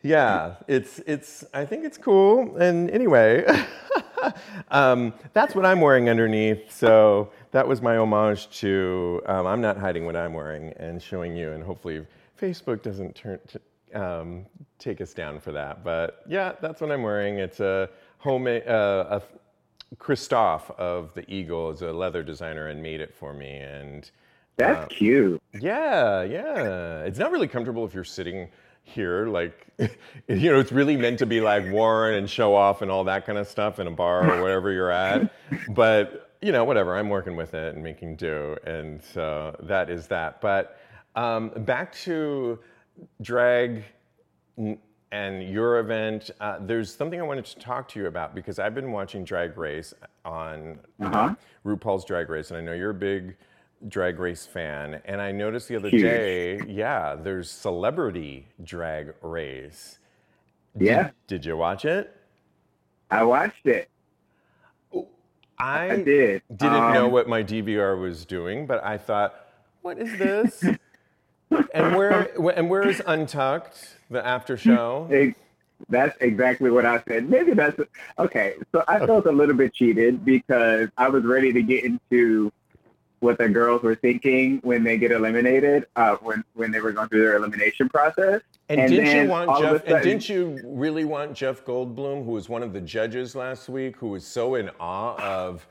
[0.03, 1.43] Yeah, it's it's.
[1.53, 2.55] I think it's cool.
[2.57, 3.45] And anyway,
[4.71, 6.71] um, that's what I'm wearing underneath.
[6.71, 9.21] So that was my homage to.
[9.25, 11.51] Um, I'm not hiding what I'm wearing and showing you.
[11.51, 12.05] And hopefully,
[12.37, 13.61] Facebook doesn't turn to,
[14.01, 14.45] um,
[14.79, 15.83] take us down for that.
[15.83, 17.39] But yeah, that's what I'm wearing.
[17.39, 18.67] It's a homemade.
[18.67, 23.57] Uh, a Christophe of the Eagle is a leather designer and made it for me.
[23.57, 24.09] And
[24.57, 25.41] That's cute.
[25.53, 27.03] yeah, yeah.
[27.03, 28.49] It's not really comfortable if you're sitting
[28.83, 32.91] here, like, you know, it's really meant to be like worn and show off and
[32.91, 35.31] all that kind of stuff in a bar or wherever you're at.
[35.69, 38.57] But, you know, whatever, I'm working with it and making do.
[38.65, 40.41] And so that is that.
[40.41, 40.76] But
[41.17, 42.59] um, back to
[43.21, 43.83] drag
[45.11, 48.75] and your event, uh, there's something I wanted to talk to you about because I've
[48.75, 49.93] been watching Drag Race
[50.25, 51.33] on Uh-huh.
[51.65, 53.35] RuPaul's Drag Race, and I know you're a big
[53.87, 55.01] Drag Race fan.
[55.05, 56.01] And I noticed the other Huge.
[56.01, 59.99] day, yeah, there's Celebrity Drag Race.
[60.79, 62.15] Yeah, Did you watch it?
[63.09, 63.89] I watched it.
[65.59, 66.43] I, I did.
[66.55, 69.33] didn't know Um, what my DVR was doing, but I thought,
[69.81, 70.63] what is this?
[71.73, 75.07] and where and where is Untucked, the after show?
[75.11, 75.37] Ex-
[75.89, 77.29] That's exactly what I said.
[77.29, 77.79] Maybe that's
[78.19, 78.55] okay.
[78.71, 82.51] So I felt a little bit cheated because I was ready to get into
[83.19, 87.09] what the girls were thinking when they get eliminated, uh, when when they were going
[87.09, 88.41] through their elimination process.
[88.69, 89.87] And, And didn't you want all of a Jeff?
[89.87, 93.95] And didn't you really want Jeff Goldblum, who was one of the judges last week,
[93.97, 95.65] who was so in awe of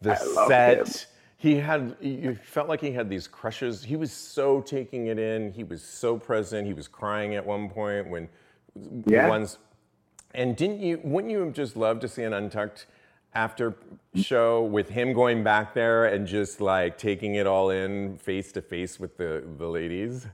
[0.00, 0.14] the
[0.46, 1.06] set?
[1.42, 5.52] He had you felt like he had these crushes he was so taking it in
[5.52, 8.28] he was so present he was crying at one point when
[9.06, 9.28] Yeah.
[9.28, 9.58] ones
[10.34, 12.86] and didn't you wouldn't you have just loved to see an untucked
[13.34, 13.74] after
[14.14, 18.62] show with him going back there and just like taking it all in face to
[18.62, 20.28] face with the the ladies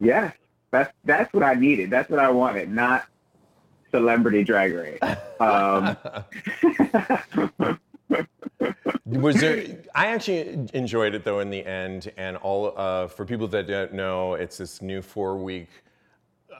[0.00, 0.30] yeah
[0.70, 1.90] that's that's what I needed.
[1.90, 3.06] That's what I wanted, not
[3.92, 4.98] celebrity drag race.
[5.40, 5.96] Um,
[9.06, 9.64] Was there?
[9.94, 13.94] I actually enjoyed it though in the end, and all uh, for people that don't
[13.94, 15.68] know, it's this new four-week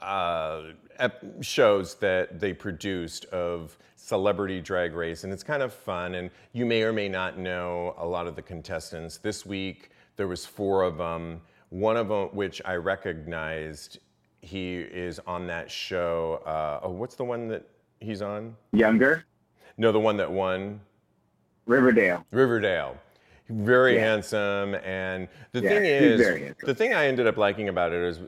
[0.01, 0.63] uh,
[0.99, 6.15] ep- shows that they produced of celebrity drag race, and it's kind of fun.
[6.15, 9.17] And you may or may not know a lot of the contestants.
[9.17, 11.41] This week there was four of them.
[11.69, 13.99] One of them, which I recognized,
[14.41, 16.41] he is on that show.
[16.45, 17.67] Uh, oh, what's the one that
[17.99, 18.55] he's on?
[18.71, 19.25] younger,
[19.77, 20.79] No, the one that won.
[21.67, 22.25] Riverdale.
[22.31, 22.97] Riverdale.
[23.49, 24.01] Very Yeah.
[24.01, 28.19] handsome, and the Yeah, thing is, the thing I ended up liking about it is,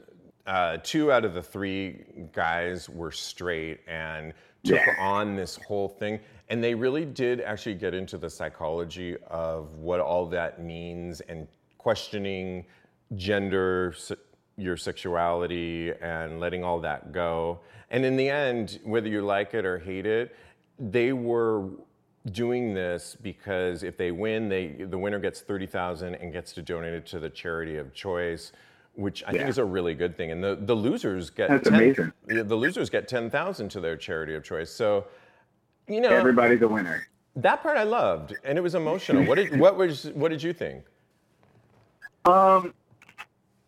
[0.48, 4.96] uh, two out of the three guys were straight and took Yeah.
[5.00, 10.00] on this whole thing, and they really did actually get into the psychology of what
[10.00, 11.48] all that means and
[11.78, 12.66] questioning
[13.16, 13.94] gender,
[14.58, 17.60] your sexuality, and letting all that go.
[17.92, 20.36] And in the end, whether you like it or hate it,
[20.78, 21.70] they were
[22.32, 26.62] doing this because if they win, they the winner gets thirty thousand and gets to
[26.62, 28.52] donate it to the charity of choice,
[28.96, 30.32] which I think is a really good thing.
[30.32, 32.12] And the, the losers get That's amazing.
[32.28, 34.70] The losers get ten thousand to their charity of choice.
[34.72, 35.06] So,
[35.88, 37.08] you know, Everybody's a winner.
[37.38, 39.24] that part I loved, and it was emotional.
[39.26, 40.84] What did what was what did you think?
[42.26, 42.74] Um,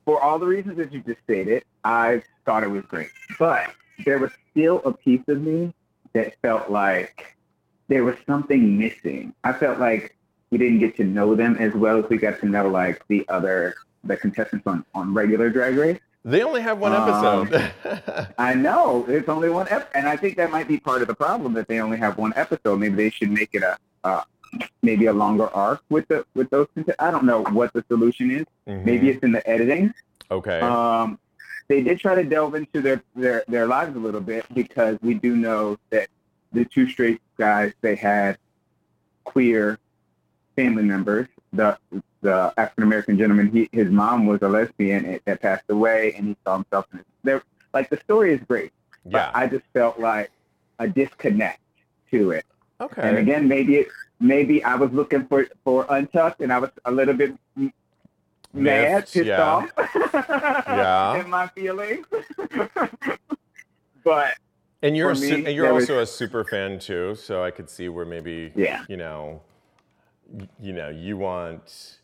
[0.05, 3.09] for all the reasons that you just stated, I thought it was great.
[3.39, 3.73] But
[4.05, 5.73] there was still a piece of me
[6.13, 7.37] that felt like
[7.91, 9.33] there was something missing.
[9.43, 10.15] I felt like
[10.49, 13.21] we didn't get to know them as well as we got to know like the
[13.27, 13.75] other
[14.09, 15.99] the contestants on, on regular drag race.
[16.23, 17.71] They only have one Um, episode.
[18.37, 21.15] I know it's only one ep- and I think that might be part of the
[21.15, 22.79] problem that they only have one episode.
[22.79, 24.23] Maybe they should make it a uh,
[24.81, 26.67] maybe a longer arc with the with those.
[26.99, 28.45] I don't know what the solution is.
[28.67, 28.85] Mhm.
[28.85, 29.93] Maybe it's in the editing.
[30.31, 30.59] okay.
[30.61, 31.19] Um,
[31.67, 35.13] they did try to delve into their, their, their lives a little bit because we
[35.13, 36.07] do know that
[36.51, 38.37] the two straight guys, they had
[39.23, 39.79] queer
[40.55, 41.27] family members.
[41.53, 41.77] The
[42.21, 46.37] the African American gentleman, he, his mom was a lesbian that passed away, and he
[46.45, 47.03] saw himself in.
[47.23, 47.41] There,
[47.73, 48.71] like the story is great,
[49.05, 49.31] but yeah.
[49.33, 50.31] I just felt like
[50.79, 51.59] a disconnect
[52.11, 52.45] to it.
[52.79, 53.01] okay.
[53.01, 53.87] And again, maybe it,
[54.19, 57.33] maybe I was looking for for untucked, and I was a little bit
[58.53, 59.41] mad, pissed yeah.
[59.41, 59.69] off,
[60.67, 61.21] Yeah.
[61.23, 62.05] in my feelings.
[64.03, 64.33] but
[64.83, 67.51] And you're su- me, and you're there was- also a super fan too, so I
[67.51, 68.83] could see where maybe Yeah.
[68.89, 69.41] you know,
[70.59, 71.99] you know, you want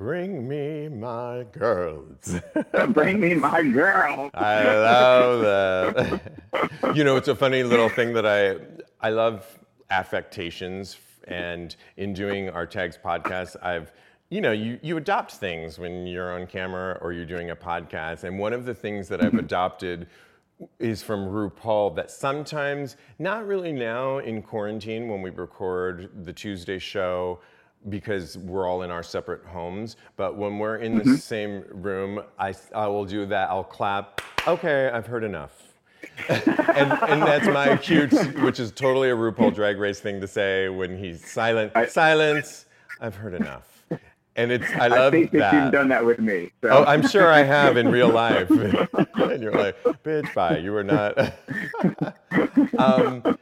[0.00, 2.40] bring me my girls.
[2.88, 4.30] bring me my girl.
[4.34, 6.94] I love that.
[6.94, 8.56] you know, it's a funny little thing that I
[9.06, 9.58] I love
[9.90, 13.92] affectations, and in doing our tags podcast, I've
[14.30, 18.24] you know you you adopt things when you're on camera or you're doing a podcast,
[18.24, 19.40] and one of the things that I've mm-hmm.
[19.40, 20.06] adopted
[20.78, 26.78] is from RuPaul that sometimes, not really now in quarantine when we record the Tuesday
[26.78, 27.40] show
[27.88, 31.14] because we're all in our separate homes, but when we're in the mm-hmm.
[31.14, 33.48] same room, I, I will do that.
[33.48, 34.20] I'll clap.
[34.46, 35.62] Okay, I've heard enough.
[36.28, 38.06] and, and that's my cue,
[38.42, 41.72] which is totally a RuPaul Drag Race thing to say when he's silent.
[41.74, 42.66] I- Silence.
[43.00, 43.79] I've heard enough.
[44.36, 45.02] And it's I love that.
[45.06, 45.64] I think that, that.
[45.64, 46.50] you've done that with me.
[46.62, 46.68] So.
[46.70, 48.50] Oh, I'm sure I have in real life.
[49.14, 50.58] and you're like, bitch, bye.
[50.58, 51.34] You were not.
[52.78, 53.38] um,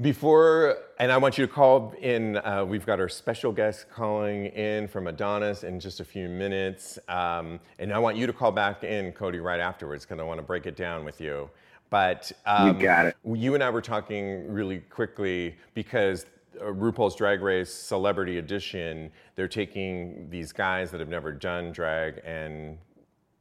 [0.00, 2.36] before, and I want you to call in.
[2.38, 6.98] Uh, we've got our special guest calling in from Adonis in just a few minutes.
[7.08, 10.38] Um, and I want you to call back in, Cody, right afterwards, because I want
[10.38, 11.48] to break it down with you.
[11.88, 13.16] But um, got it.
[13.24, 16.26] You and I were talking really quickly because
[16.60, 22.78] RuPaul's Drag Race Celebrity Edition, they're taking these guys that have never done drag and,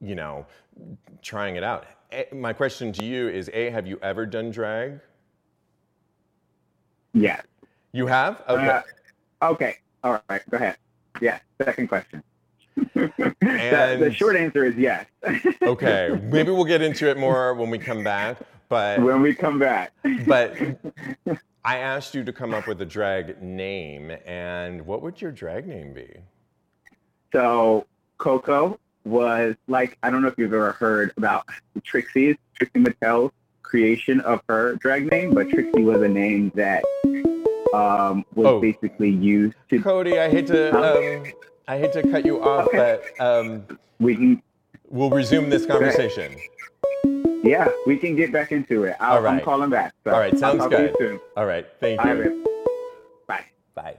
[0.01, 0.45] you know,
[1.21, 1.85] trying it out.
[2.11, 4.99] A- My question to you is A, have you ever done drag?
[7.13, 7.43] yes.
[7.93, 8.43] You have?
[8.49, 8.67] Okay.
[9.41, 9.75] Uh, okay.
[10.03, 10.41] All right.
[10.49, 10.75] Go ahead.
[11.21, 11.39] Yeah.
[11.63, 12.21] Second question.
[12.93, 15.05] the, the short answer is yes.
[15.61, 16.19] okay.
[16.23, 18.37] Maybe we'll get into it more when we come back.
[18.67, 19.93] But when we come back.
[20.27, 20.57] but
[21.65, 25.67] I asked you to come up with a drag name, and what would your drag
[25.67, 26.07] name be?
[27.31, 27.87] So
[28.19, 31.45] Coco was like I don't know if you've ever heard about
[31.83, 33.31] Trixie's Trixie Mattel's
[33.63, 36.83] creation of her drag name, but Trixie was a name that
[37.73, 38.59] um, was Oh.
[38.61, 39.81] basically used to.
[39.81, 41.25] Cody, I hate to um,
[41.67, 42.99] I hate to cut you off, Okay.
[43.17, 43.65] but um,
[43.99, 44.41] We can,
[44.87, 46.35] we'll resume this conversation.
[47.45, 48.95] Yeah, we can get back into it.
[48.99, 49.37] I'll, All right.
[49.39, 49.93] I'm calling back.
[50.03, 50.95] So All right, I'll sounds talk to you good.
[50.97, 51.19] soon.
[51.37, 52.21] All right, thank All you.
[52.21, 52.43] right, man.
[53.27, 53.45] Bye.
[53.75, 53.97] Bye.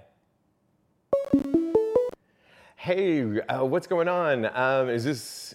[2.77, 4.47] Hey, uh, what's going on?
[4.57, 5.55] Um, is this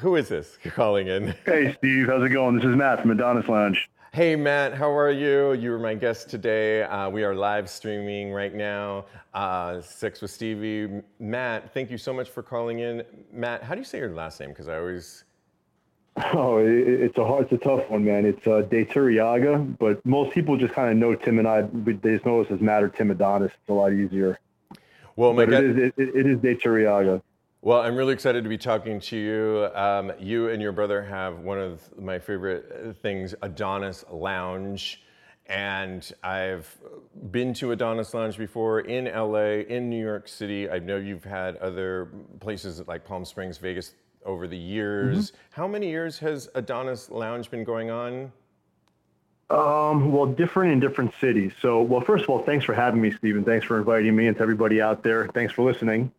[0.00, 1.34] who is this calling in?
[1.46, 2.56] Hey, Steve, how's it going?
[2.56, 3.88] This is Matt from Adonis Lounge.
[4.12, 5.52] Hey, Matt, how are you?
[5.52, 6.82] You were my guest today.
[6.82, 9.04] Uh, we are live streaming right now.
[9.34, 11.00] Uh, Sex with Stevie.
[11.20, 13.04] Matt, thank you so much for calling in.
[13.32, 14.48] Matt, how do you say your last name?
[14.50, 15.22] Because I always.
[16.32, 18.26] Oh, it, it's a hard, it's a tough one, man.
[18.26, 21.62] It's uh, De Turiaga, but most people just kind of know Tim and I.
[21.62, 23.52] They just know us as Matt or Tim Adonis.
[23.52, 24.38] It's a lot easier.
[25.16, 27.22] Well, my But it is, it, it is De Turiaga.
[27.62, 29.68] Well, I'm really excited to be talking to you.
[29.74, 35.02] Um, you and your brother have one of my favorite uh, things, Adonis Lounge.
[35.46, 36.74] And I've
[37.30, 40.70] been to Adonis Lounge before in LA, in New York City.
[40.70, 45.32] I know you've had other places like Palm Springs, Vegas over the years.
[45.50, 48.32] How many years has Adonis Lounge been going on?
[49.50, 51.52] Um, well, different in different cities.
[51.60, 53.44] So, well, first of all, thanks for having me, Stephen.
[53.44, 55.26] Thanks for inviting me and to everybody out there.
[55.28, 56.12] Thanks for listening.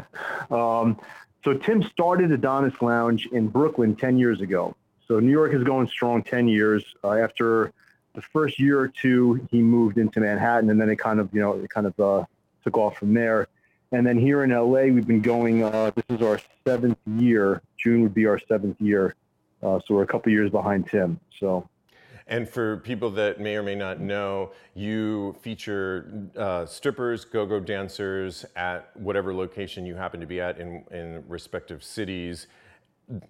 [0.50, 0.98] um,
[1.44, 4.76] so, Tim started Adonis Lounge in Brooklyn 10 years ago.
[5.08, 6.84] So, New York is going strong 10 years.
[7.02, 7.72] Uh, after
[8.14, 11.40] the first year or two, he moved into Manhattan, and then it kind of, you
[11.40, 12.24] know, it kind of uh,
[12.62, 13.48] took off from there.
[13.92, 15.62] And then here in LA, we've been going.
[15.62, 17.62] Uh, this is our seventh year.
[17.78, 19.14] June would be our seventh year.
[19.62, 21.20] Uh, so we're a couple years behind Tim.
[21.38, 21.68] So.
[22.28, 28.44] And for people that may or may not know, you feature uh, strippers, go-go dancers
[28.56, 32.48] at whatever location you happen to be at in, in respective cities.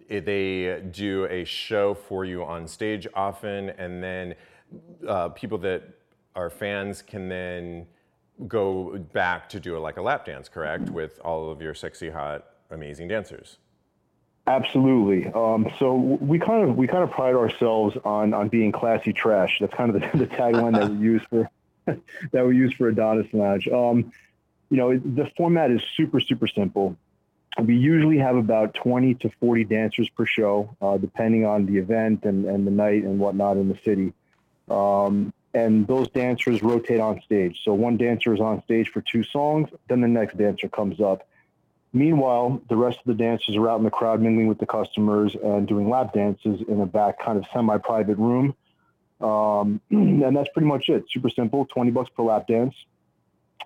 [0.08, 4.34] They do a show for you on stage often, and then
[5.06, 5.82] uh, people that
[6.34, 7.86] are fans can then
[8.46, 12.10] go back to do a, like a lap dance, correct, with all of your sexy,
[12.10, 13.58] hot, amazing dancers.
[14.46, 15.26] Absolutely.
[15.32, 19.58] Um, so we kind of we kind of pride ourselves on on being classy trash.
[19.60, 21.50] That's kind of the, the tagline that we use for
[22.32, 23.66] that we use for Adonis Lounge.
[23.68, 24.12] Um,
[24.70, 26.96] you know, the format is super super simple.
[27.58, 32.24] We usually have about 20 to 40 dancers per show, uh, depending on the event
[32.24, 34.12] and, and the night and whatnot in the city.
[34.68, 37.62] Um, and those dancers rotate on stage.
[37.64, 41.26] So one dancer is on stage for two songs, then the next dancer comes up.
[41.94, 45.34] Meanwhile, the rest of the dancers are out in the crowd mingling with the customers
[45.34, 48.54] and doing lap dances in a back kind of semi-private room.
[49.22, 51.06] Um, and that's pretty much it.
[51.10, 52.74] Super simple, 20 bucks per lap dance.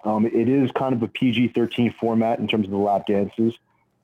[0.04, 3.52] Um, it is kind of a PG-13 format in terms of the lap dances,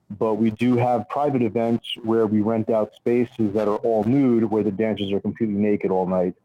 [0.09, 4.43] but we do have private events where we rent out spaces that are all nude,
[4.43, 6.35] where the dancers are completely naked all night.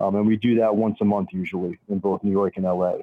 [0.00, 2.98] Um, and we do that once a month usually in both New York and LA.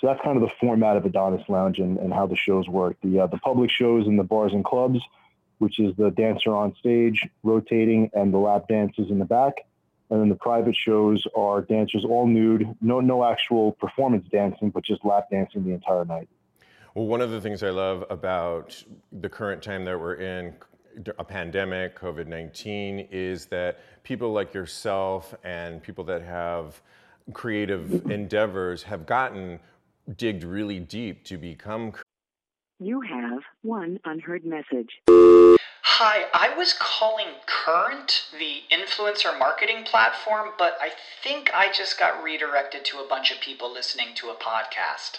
[0.00, 2.96] So that's kind of the format of Adonis Lounge and, and how the shows work.
[3.02, 5.00] The uh, the public shows in the bars and clubs,
[5.58, 9.54] which is the dancer on stage rotating and the lap dances in the back,
[10.10, 14.84] and then the private shows are dancers all nude, no no actual performance dancing, but
[14.84, 16.28] just lap dancing the entire night.
[16.94, 18.82] Well, one of the things I love about
[19.12, 20.54] the current time that we're in,
[21.18, 26.80] a pandemic, COVID 19, is that people like yourself and people that have
[27.32, 29.60] creative endeavors have gotten
[30.16, 31.92] digged really deep to become.
[32.80, 35.00] You have one unheard message.
[36.00, 40.90] Hi, I was calling Current, the influencer marketing platform, but I
[41.24, 45.18] think I just got redirected to a bunch of people listening to a podcast.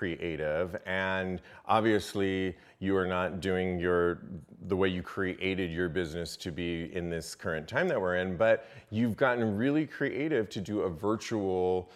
[0.00, 4.22] creative and obviously you are not doing your
[4.68, 8.34] the way you created your business to be in this current time that we're in
[8.34, 11.90] but you've gotten really creative to do a virtual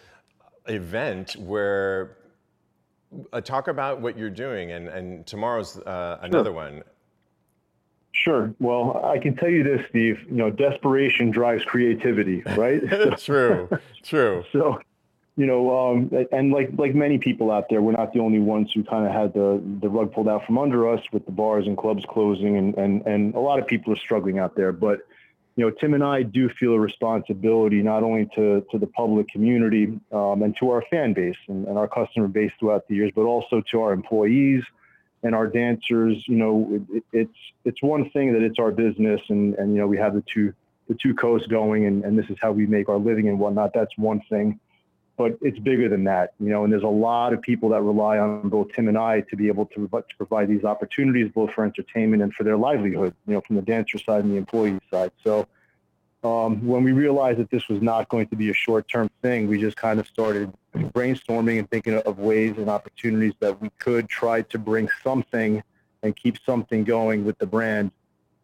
[0.67, 2.17] event where
[3.33, 6.83] uh, talk about what you're doing and and tomorrow's uh, another one
[8.17, 8.55] Sure.
[8.61, 10.21] Well, I can tell you this, Steve.
[10.29, 12.81] You know, desperation drives creativity, right?
[13.17, 13.67] true
[14.03, 14.79] true So,
[15.37, 18.71] you know, um, and like like many people out there, we're not the only ones
[18.73, 21.67] who kind of had the the rug pulled out from under us with the bars
[21.67, 24.71] and clubs closing, and and and a lot of people are struggling out there.
[24.71, 24.99] But
[25.57, 29.29] you know, Tim and I do feel a responsibility not only to, to the public
[29.29, 33.11] community um, and to our fan base and, and, our customer base throughout the years,
[33.15, 34.63] but also to our employees
[35.23, 36.21] and our dancers.
[36.27, 39.87] You know, it, it's it's one thing that it's our business, and and you know
[39.87, 40.53] we have the two
[40.87, 43.71] the two coasts going, and, and this is how we make our living and whatnot.
[43.73, 44.59] That's one thing,
[45.17, 46.33] but it's bigger than that.
[46.39, 49.21] You know, and there's a lot of people that rely on both Tim and I
[49.21, 53.13] to be able to, to provide these opportunities, both for entertainment and for their livelihood.
[53.27, 55.11] You know, from the dancer side and the employee side.
[55.23, 55.47] So
[56.23, 59.59] um, when we realized that this was not going to be a short-term thing, we
[59.61, 64.41] just kind of started brainstorming and thinking of ways and opportunities that we could try
[64.41, 65.63] to bring something
[66.03, 67.91] and keep something going with the brand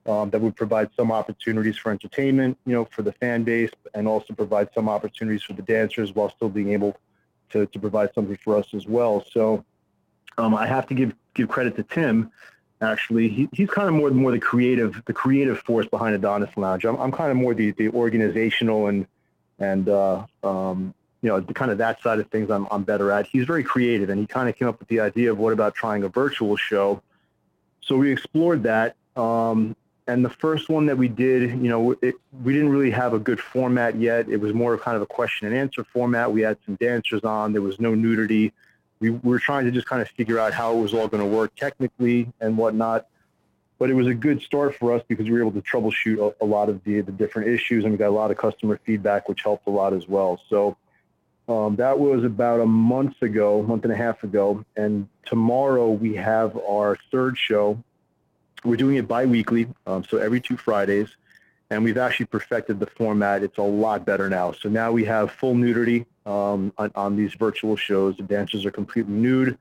[0.05, 4.07] um, that would provide some opportunities for entertainment, you know, for the fan base, and
[4.07, 6.97] also provide some opportunities for the dancers while still being able
[7.51, 9.23] to, to provide something for us as well.
[9.31, 9.63] So
[10.37, 12.31] um, I have to give give credit to Tim
[12.81, 13.29] actually.
[13.29, 16.85] He, he's kind of more more the creative the creative force behind Adonis Lounge.
[16.85, 19.07] I'm, I'm kind of more the, the organizational and
[19.59, 23.11] and uh, um, you know the kind of that side of things I'm, I'm better
[23.11, 23.27] at.
[23.27, 25.75] He's very creative and he kind of came up with the idea of what about
[25.75, 27.01] trying a virtual show.
[27.81, 28.95] So we explored that.
[29.15, 29.75] Um,
[30.07, 33.19] and the first one that we did, you know, it, we didn't really have a
[33.19, 34.29] good format yet.
[34.29, 36.31] It was more of kind of a question and answer format.
[36.31, 37.53] We had some dancers on.
[37.53, 38.51] There was no nudity
[39.01, 41.35] we were trying to just kind of figure out how it was all going to
[41.35, 43.07] work technically and whatnot.
[43.79, 46.43] But it was a good start for us because we were able to troubleshoot a,
[46.43, 49.27] a lot of the, the different issues and we got a lot of customer feedback,
[49.27, 50.39] which helped a lot as well.
[50.49, 50.77] So
[51.49, 54.63] um, that was about a month ago, month and a half ago.
[54.77, 57.83] And tomorrow we have our third show.
[58.63, 61.09] We're doing it biweekly, um, so every two Fridays
[61.71, 63.41] and we've actually perfected the format.
[63.41, 64.51] It's a lot better now.
[64.51, 68.17] So now we have full nudity um, on, on, these virtual shows.
[68.17, 69.57] The dancers are completely nude,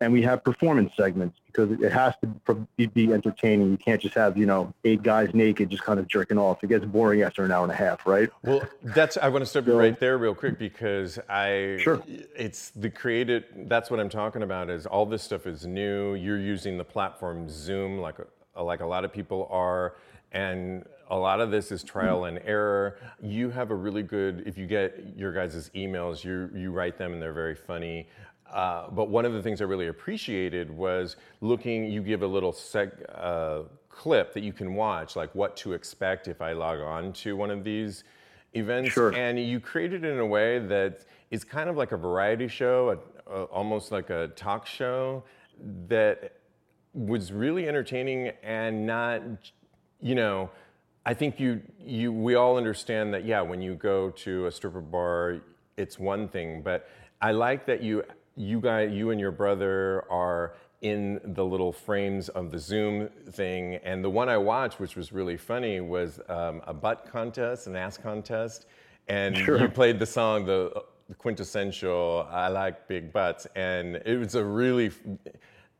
[0.00, 3.72] and we have performance segments because it has to be entertaining.
[3.72, 6.62] You can't just have you know eight guys naked just kind of jerking off.
[6.62, 8.30] It gets boring after an hour and a half, right?
[8.44, 12.00] Well, that's I want to stop you right there real quick because I sure
[12.36, 13.44] it's the created.
[13.68, 14.70] That's what I'm talking about.
[14.70, 16.14] Is all this stuff is new.
[16.14, 18.26] You're using the platform Zoom like a,
[18.62, 19.96] like a lot of people are,
[20.32, 22.98] and a lot of this is trial and error.
[23.22, 27.12] You have a really good, if you get your guys' emails, you, you write them
[27.12, 28.08] and they're very funny.
[28.52, 32.52] Uh, but one of the things I really appreciated was looking, you give a little
[32.52, 37.12] seg, uh, clip that you can watch, like what to expect if I log on
[37.14, 38.04] to one of these
[38.54, 38.92] events.
[38.92, 39.12] Sure.
[39.14, 42.98] And you created it in a way that is kind of like a variety show,
[43.26, 45.24] a, a, almost like a talk show
[45.88, 46.37] that
[46.94, 49.22] was really entertaining and not,
[50.00, 50.50] you know,
[51.06, 54.80] I think you, you, we all understand that, yeah, when you go to a stripper
[54.80, 55.40] bar,
[55.76, 56.88] it's one thing, but
[57.20, 58.04] I like that you,
[58.36, 63.76] you guys, you and your brother are in the little frames of the Zoom thing.
[63.76, 67.74] And the one I watched, which was really funny, was um, a butt contest, an
[67.74, 68.66] ass contest.
[69.08, 69.60] And sure.
[69.60, 74.44] you played the song, the, the quintessential "I like big butts," and it was a
[74.44, 74.90] really.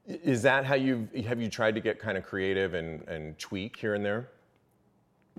[0.08, 3.38] Is that how you have have you tried to get kind of creative and, and
[3.38, 4.30] tweak here and there?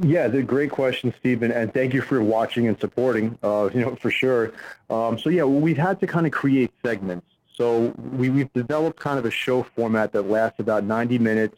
[0.02, 3.38] Yeah, the great question, Stephen, and thank you for watching and supporting.
[3.44, 4.54] Uh, you know, for sure.
[4.90, 7.26] Um, so yeah, we've had to kind of create segments.
[7.56, 11.58] So we, we've developed kind of a show format that lasts about 90 minutes,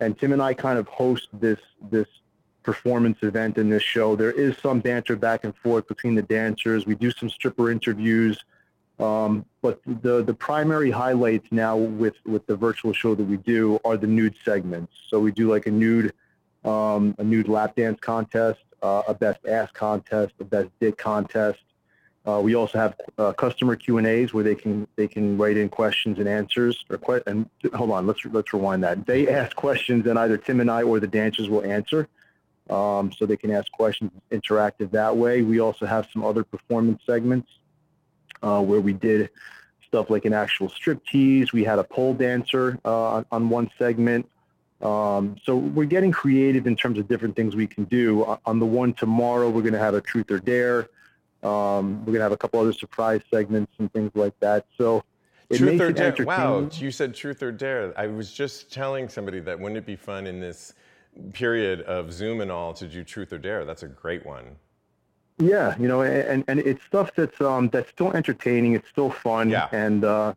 [0.00, 2.08] and Tim and I kind of host this this
[2.62, 4.16] performance event in this show.
[4.16, 6.84] There is some banter back and forth between the dancers.
[6.84, 8.44] We do some stripper interviews,
[8.98, 13.78] um, but the the primary highlights now with with the virtual show that we do
[13.84, 14.92] are the nude segments.
[15.08, 16.14] So we do like a nude
[16.64, 21.60] um, a nude lap dance contest, uh, a best ass contest, a best dick contest.
[22.26, 25.58] Uh, we also have uh, customer Q and A's where they can they can write
[25.58, 26.82] in questions and answers.
[26.88, 29.06] Or que- and hold on, let's let's rewind that.
[29.06, 32.08] They ask questions and either Tim and I or the dancers will answer.
[32.70, 35.42] Um, so they can ask questions interactive that way.
[35.42, 37.48] We also have some other performance segments
[38.42, 39.30] uh, where we did
[39.86, 41.52] stuff like an actual strip tease.
[41.52, 44.28] We had a pole dancer uh, on, on one segment.
[44.82, 48.38] Um, so we're getting creative in terms of different things we can do.
[48.44, 50.88] On the one tomorrow, we're going to have a truth or dare.
[51.42, 54.66] Um, we're going to have a couple other surprise segments and things like that.
[54.76, 55.02] So
[55.52, 56.14] truth or dare.
[56.20, 57.94] Wow, you said truth or dare.
[57.98, 60.74] I was just telling somebody that wouldn't it be fun in this
[61.32, 63.64] period of Zoom and all to do truth or dare?
[63.64, 64.56] That's a great one.
[65.38, 68.72] Yeah, you know, and, and it's stuff that's um, that's still entertaining.
[68.72, 69.68] It's still fun, yeah.
[69.70, 70.32] and uh,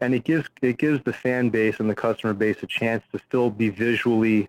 [0.00, 3.18] and it gives it gives the fan base and the customer base a chance to
[3.18, 4.48] still be visually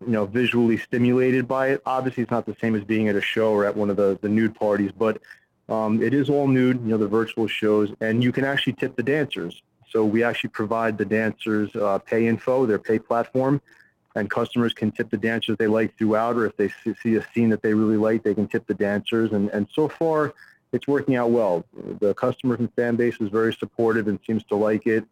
[0.00, 3.20] you know visually stimulated by it obviously it's not the same as being at a
[3.20, 5.20] show or at one of the the nude parties but
[5.68, 8.96] um, it is all nude you know the virtual shows and you can actually tip
[8.96, 13.60] the dancers so we actually provide the dancers uh, pay info their pay platform
[14.16, 16.70] and customers can tip the dancers they like throughout, or if they
[17.02, 19.32] see a scene that they really like, they can tip the dancers.
[19.32, 20.34] And, and so far,
[20.72, 21.64] it's working out well.
[22.00, 25.04] The customer and fan base is very supportive and seems to like it.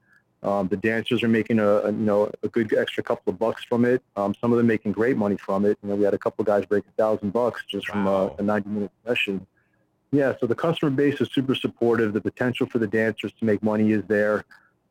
[0.43, 3.65] Um, the dancers are making a, a, you know a good extra couple of bucks
[3.65, 4.03] from it.
[4.17, 5.79] Um, some of them making great money from it.
[5.83, 8.33] You know, we had a couple of guys break a thousand bucks just from a,
[8.39, 9.47] a 90 minute session.
[10.13, 12.13] Yeah, so the customer base is super supportive.
[12.13, 14.45] The potential for the dancers to make money is there.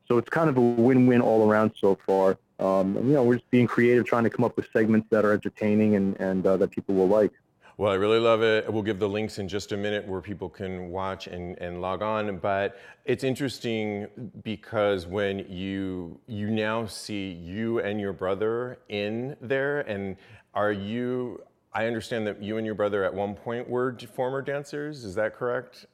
[0.07, 2.37] So it's kind of a win-win all around so far.
[2.59, 5.33] Um, you know, we're just being creative, trying to come up with segments that are
[5.33, 7.31] entertaining and, and uh, that people will like.
[7.77, 8.71] Well, I really love it.
[8.73, 12.01] We'll give the links in just a minute where people can watch and, and log
[12.01, 12.39] on.
[12.39, 14.07] But it's interesting
[14.43, 20.15] because when you you now see you and your brother in there, and
[20.55, 21.43] are you?
[21.71, 25.03] I understand that you and your brother at one point were former dancers.
[25.03, 25.85] Is that correct?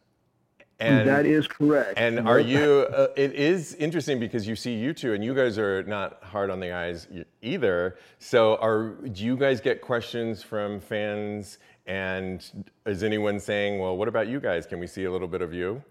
[0.83, 1.93] And, that is correct.
[1.97, 2.87] And are you?
[2.93, 6.49] Uh, it is interesting because you see you two, and you guys are not hard
[6.49, 7.07] on the eyes
[7.41, 7.97] either.
[8.19, 11.57] So, are do you guys get questions from fans?
[11.85, 14.65] And is anyone saying, "Well, what about you guys?
[14.65, 15.83] Can we see a little bit of you?"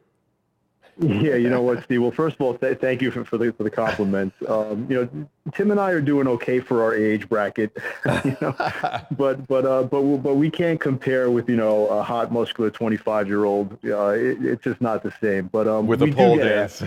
[0.98, 2.02] Yeah, you know what, Steve.
[2.02, 4.36] Well, first of all, th- thank you for, for the for the compliments.
[4.46, 7.76] Um, you know, Tim and I are doing okay for our age bracket,
[8.24, 8.54] you know,
[9.12, 12.98] but but uh, but but we can't compare with you know a hot, muscular twenty
[12.98, 13.72] five year old.
[13.84, 15.48] Uh, it, it's just not the same.
[15.48, 16.82] But um, with a pole dance.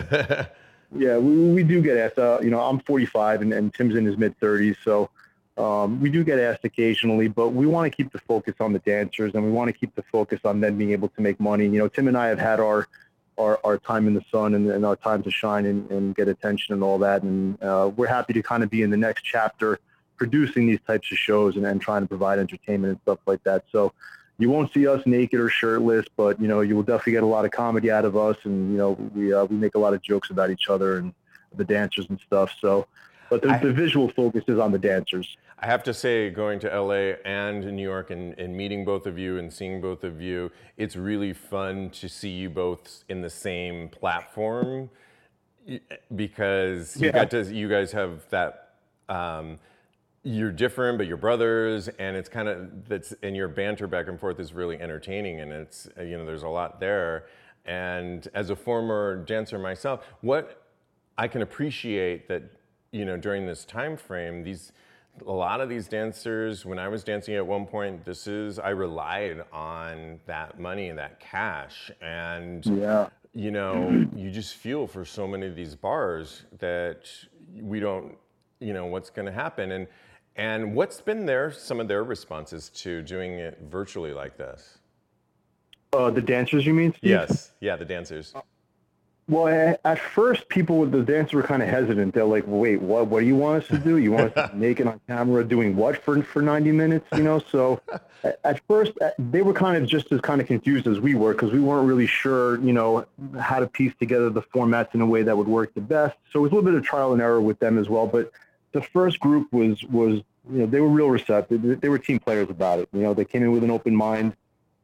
[0.95, 2.20] yeah, we, we do get asked.
[2.20, 5.10] Uh, you know, I'm 45 and, and Tim's in his mid 30s, so
[5.58, 8.80] um, we do get asked occasionally, but we want to keep the focus on the
[8.80, 11.66] dancers and we want to keep the focus on them being able to make money.
[11.66, 12.88] You know, Tim and I have had our
[13.38, 16.28] our, our time in the sun and, and our time to shine and, and get
[16.28, 17.24] attention and all that.
[17.24, 19.80] And uh, we're happy to kind of be in the next chapter
[20.18, 23.66] producing these types of shows and, and trying to provide entertainment and stuff like that.
[23.72, 23.94] So
[24.38, 27.28] you won't see us naked or shirtless, but you know you will definitely get a
[27.28, 29.94] lot of comedy out of us, and you know we uh, we make a lot
[29.94, 31.14] of jokes about each other and
[31.56, 32.52] the dancers and stuff.
[32.60, 32.88] So,
[33.30, 35.38] but the, I, the visual focus is on the dancers.
[35.59, 39.17] I have to say, going to LA and New York and, and meeting both of
[39.17, 43.30] you and seeing both of you, it's really fun to see you both in the
[43.30, 44.89] same platform
[46.15, 48.76] because you got to you guys have that
[49.09, 49.57] um,
[50.23, 54.19] you're different but you're brothers and it's kind of that's and your banter back and
[54.19, 57.26] forth is really entertaining and it's you know there's a lot there
[57.65, 60.63] and as a former dancer myself what
[61.17, 62.43] i can appreciate that
[62.96, 64.72] you know during this time frame these
[65.26, 68.70] a lot of these dancers, when I was dancing at one point, this is, I
[68.70, 71.91] relied on that money and that cash.
[72.02, 73.10] And, yeah.
[73.34, 77.10] you know, you just feel for so many of these bars that
[77.54, 78.16] we don't,
[78.60, 79.72] you know, what's going to happen.
[79.72, 79.88] And,
[80.36, 84.80] and what's been their, some of their responses to doing it virtually like this?
[85.93, 86.91] Uh, the dancers, you mean?
[86.91, 87.10] Steve?
[87.10, 87.52] Yes.
[87.62, 88.34] Yeah, the dancers.
[89.28, 92.13] Well, eh, at first, people, with the dancers were kind of hesitant.
[92.13, 93.07] They're like, "Wait, what?
[93.07, 93.97] What do you want us to do?
[93.97, 97.07] You want us to be naked on camera doing what for for 90 minutes?
[97.15, 97.82] You know?" So,
[98.43, 101.34] at first, eh, they were kind of just as kind of confused as we were
[101.34, 103.05] because we weren't really sure, you know,
[103.39, 106.15] how to piece together the formats in a way that would work the best.
[106.32, 108.05] So it was a little bit of trial and error with them as well.
[108.05, 108.32] But
[108.73, 110.21] the first group was was
[110.51, 111.82] you know they were real receptive.
[111.82, 112.89] They were team players about it.
[112.93, 114.36] You know, they came in with an open mind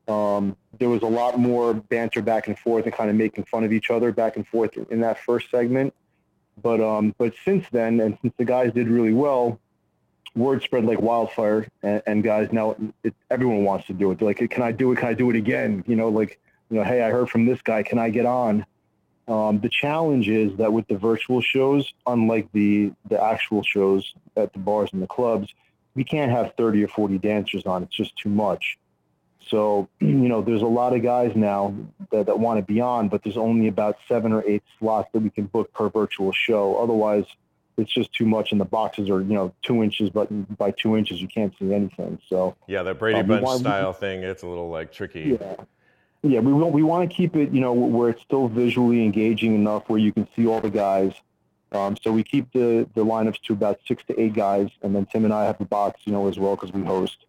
[0.08, 3.64] um, there was a lot more banter back and forth and kind of making fun
[3.64, 5.94] of each other back and forth in that first segment.
[6.62, 9.60] But um, but since then, and since the guys did really well,
[10.36, 14.20] word spread like wildfire, and, and guys now it, everyone wants to do it.
[14.20, 14.98] They're like, can I do it?
[14.98, 15.84] Can I do it again?
[15.88, 16.40] You know, like
[16.70, 17.84] you know, hey, I heard from this guy.
[17.84, 18.66] Can I get on?
[19.28, 24.52] Um, the challenge is that with the virtual shows, unlike the the actual shows at
[24.54, 25.54] the bars and the clubs,
[25.96, 27.84] we can't have 30 or 40 dancers on.
[27.84, 28.78] It's just too much.
[29.50, 31.74] So, you know, there's a lot of guys now
[32.12, 35.20] that, that want to be on, but there's only about seven or eight slots that
[35.20, 36.78] we can book per virtual show.
[36.78, 37.26] Otherwise,
[37.78, 40.28] it's just too much, and the boxes are, you know, two inches, but
[40.58, 42.20] by two inches, you can't see anything.
[42.28, 45.38] So, yeah, that Brady um, Bunch want, style thing, it's a little like tricky.
[45.40, 45.56] Yeah.
[46.24, 49.56] Yeah, we want we want to keep it, you know, where it's still visually engaging
[49.56, 51.14] enough where you can see all the guys.
[51.72, 55.08] Um, so we keep the the lineups to about six to eight guys, and then
[55.08, 57.26] Tim and I have the box, you know, as well because we host.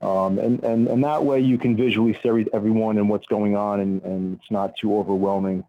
[0.00, 3.80] Um, and, and, and that way you can visually see everyone and what's going on
[3.80, 5.64] and, and it's not too overwhelming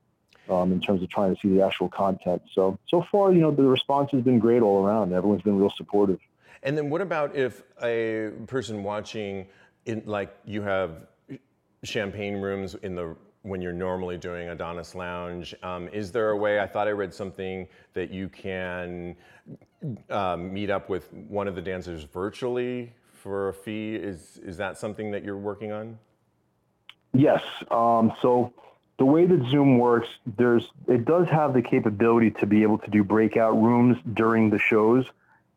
[0.50, 2.42] um, in terms of trying to see the actual content.
[2.54, 5.14] So, so far, you know, the response has been great all around.
[5.14, 6.20] Everyone's been real supportive.
[6.64, 9.48] And then what about if a person watching
[9.86, 11.08] in like you have
[11.84, 15.56] champagne rooms in the when you're normally doing Adonis Lounge.
[15.64, 16.60] Um, is there a way?
[16.60, 19.16] I thought I read something that you can
[20.10, 22.94] um, meet up with one of the dancers virtually
[23.28, 23.96] for a fee.
[23.96, 26.00] Is is that something that you're working on?
[27.14, 27.42] Yes.
[27.70, 28.54] Um, so
[28.98, 30.08] the way that Zoom works,
[30.38, 34.60] there's it does have the capability to be able to do breakout rooms during the
[34.60, 35.06] shows.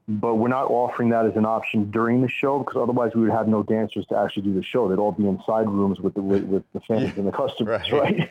[0.09, 3.31] but we're not offering that as an option during the show because otherwise we would
[3.31, 4.89] have no dancers to actually do the show.
[4.89, 7.93] They'd all be inside rooms with the with, with the fans yeah, and the customers,
[7.93, 8.19] right?
[8.19, 8.31] right?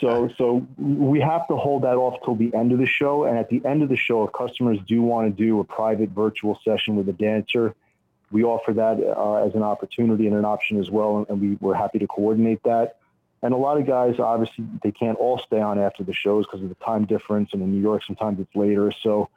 [0.00, 3.24] so so we have to hold that off till the end of the show.
[3.24, 6.10] And at the end of the show, if customers do want to do a private
[6.10, 7.74] virtual session with a dancer,
[8.30, 11.26] we offer that uh, as an opportunity and an option as well.
[11.28, 12.96] And we, we're happy to coordinate that.
[13.42, 16.62] And a lot of guys, obviously, they can't all stay on after the shows because
[16.62, 17.50] of the time difference.
[17.52, 18.92] And in New York, sometimes it's later.
[19.02, 19.30] So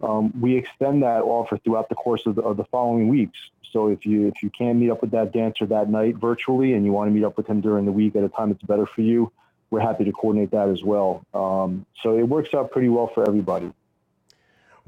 [0.00, 3.38] um, we extend that offer throughout the course of the, of the, following weeks.
[3.72, 6.84] So if you if you can meet up with that dancer that night virtually, and
[6.84, 8.86] you want to meet up with him during the week at a time that's better
[8.86, 9.32] for you,
[9.70, 11.24] we're happy to coordinate that as well.
[11.34, 13.72] Um, so it works out pretty well for everybody.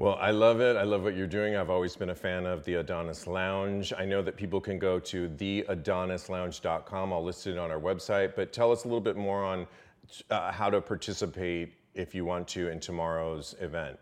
[0.00, 0.78] Well, I love it.
[0.78, 1.56] I love what you're doing.
[1.56, 3.92] I've always been a fan of the Adonis Lounge.
[3.98, 7.12] I know that people can go to theadonislounge.com.
[7.12, 9.66] I'll list it on our website, but tell us a little bit more on
[10.30, 13.98] uh, how to participate if you want to in tomorrow's event.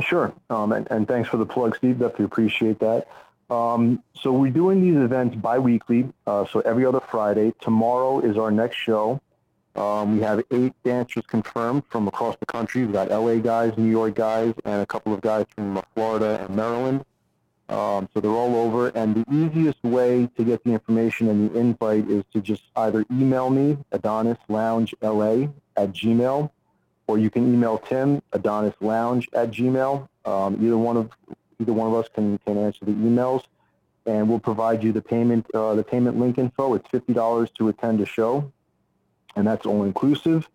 [0.00, 0.34] Sure.
[0.50, 2.00] Um, and, and, thanks for the plug, Steve.
[2.00, 3.06] Definitely appreciate that.
[3.48, 7.54] Um, so we're doing these events bi-weekly, uh, so every other Friday.
[7.60, 9.20] Tomorrow is our next show.
[9.76, 12.82] Um, we have eight dancers confirmed from across the country.
[12.82, 16.44] We've got LA guys, New York guys, and a couple of guys from uh, Florida
[16.44, 17.04] and Maryland.
[17.68, 18.88] Um, so they're all over.
[18.88, 23.04] And the easiest way to get the information and the invite is to just either
[23.12, 26.50] email me, AdonisLoungeLA at Gmail,
[27.06, 30.08] or you can email Tim, AdonisLounge at Gmail.
[30.24, 31.10] Um, either one of
[31.60, 33.44] either one of us can, can answer the emails,
[34.04, 36.74] and we'll provide you the payment uh, the payment link info.
[36.74, 38.52] It's fifty dollars to attend a show,
[39.36, 40.48] and that's all inclusive.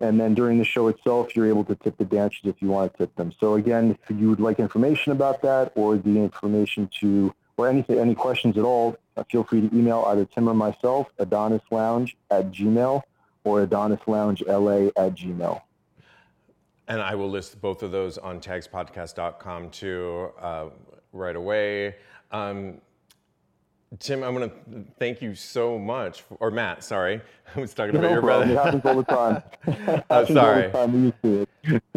[0.00, 2.92] And then during the show itself, you're able to tip the dancers if you want
[2.92, 3.32] to tip them.
[3.38, 7.98] So again, if you would like information about that or the information to, or anything,
[7.98, 12.50] any questions at all, uh, feel free to email either Tim or myself, AdonisLounge at
[12.50, 13.02] Gmail
[13.44, 15.62] or AdonisLoungeLA at Gmail.
[16.88, 20.66] And I will list both of those on tagspodcast.com too uh,
[21.12, 21.94] right away.
[22.30, 22.80] Um,
[23.98, 24.56] Tim, I'm going to
[24.98, 27.20] thank you so much, for, or Matt, sorry.
[27.56, 28.54] I was talking about no your problem.
[28.54, 28.80] brother.
[28.80, 29.42] It happens all the
[29.84, 30.02] time.
[30.10, 30.70] uh, sorry.
[30.70, 31.12] Time.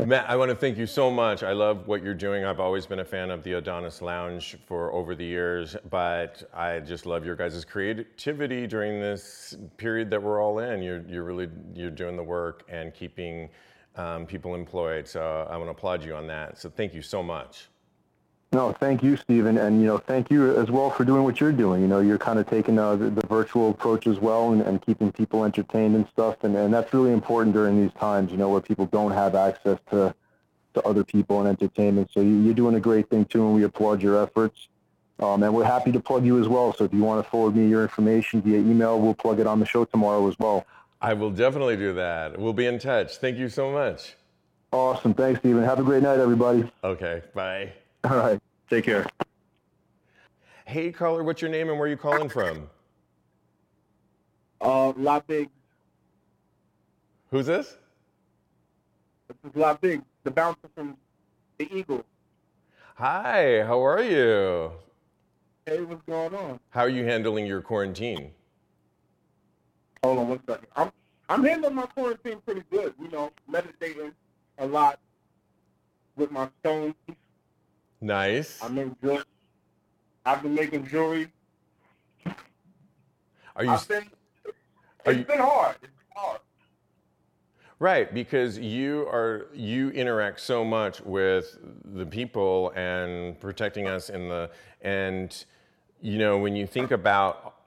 [0.06, 1.44] Matt, I want to thank you so much.
[1.44, 2.46] I love what you're doing.
[2.46, 6.80] I've always been a fan of the Adonis Lounge for over the years, but I
[6.80, 10.82] just love your guys' creativity during this period that we're all in.
[10.82, 13.50] You're, you're really, you're doing the work and keeping
[13.96, 15.08] um, people employed.
[15.08, 16.58] So I want to applaud you on that.
[16.58, 17.70] So thank you so much.
[18.54, 21.52] No, thank you, Stephen, and you know, thank you as well for doing what you're
[21.52, 21.82] doing.
[21.82, 24.82] You know, you're kind of taking uh, the, the, virtual approach as well, and, and
[24.82, 28.32] keeping people entertained and stuff, and, and that's really important during these times.
[28.32, 30.16] You know, where people don't have access to
[30.78, 32.10] to other people and entertainment.
[32.14, 34.68] So you, are doing a great thing too, and we applaud your efforts.
[35.20, 36.74] Um, and we're happy to plug you as well.
[36.74, 39.60] So if you want to forward me your information via email, we'll plug it on
[39.60, 40.66] the show tomorrow as well.
[41.02, 42.38] I will definitely do that.
[42.38, 43.18] We'll be in touch.
[43.18, 44.16] Thank you so much.
[44.72, 45.14] Awesome.
[45.14, 45.64] Thanks, Stephen.
[45.64, 46.70] Have a great night, everybody.
[46.84, 47.24] Okay.
[47.34, 47.74] Bye.
[48.10, 48.40] All right.
[48.70, 49.06] Take care.
[50.66, 52.70] Hey, caller, what's your name and where are you calling from?
[54.62, 55.50] Uh, La Big.
[57.32, 57.78] Who's this?
[59.28, 60.96] This is La Big, the bouncer from
[61.58, 62.06] the Eagle.
[62.96, 64.72] Hi, how are you?
[65.66, 66.62] Hey, what's going on?
[66.70, 68.32] How are you handling your quarantine?
[70.02, 70.68] Hold on one second.
[70.78, 70.92] I'm
[71.28, 72.94] I'm handling my quarantine pretty good.
[73.02, 74.14] You know, meditating
[74.60, 74.98] a lot
[76.16, 76.96] with my stones.
[78.02, 78.62] Nice.
[78.62, 79.24] I make jewelry.
[80.26, 81.32] I've been making jewelry.
[83.56, 83.78] Are you?
[83.88, 84.04] Been,
[85.06, 85.76] it's you, been hard.
[85.82, 86.40] It's been hard.
[87.80, 94.30] Right, because you are you interact so much with the people and protecting us in
[94.30, 94.50] the
[94.82, 95.46] and
[96.02, 97.58] you know when you think about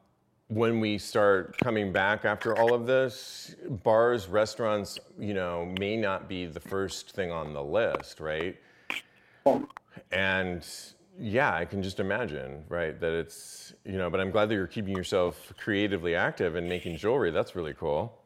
[0.50, 3.54] when we start coming back after all of this,
[3.84, 8.56] bars, restaurants, you know, may not be the first thing on the list, right?
[9.46, 9.64] Oh,
[10.12, 10.66] And
[11.18, 14.66] yeah, I can just imagine, right, that it's, you know, but I'm glad that you're
[14.66, 17.30] keeping yourself creatively active and making jewelry.
[17.30, 18.18] That's really cool.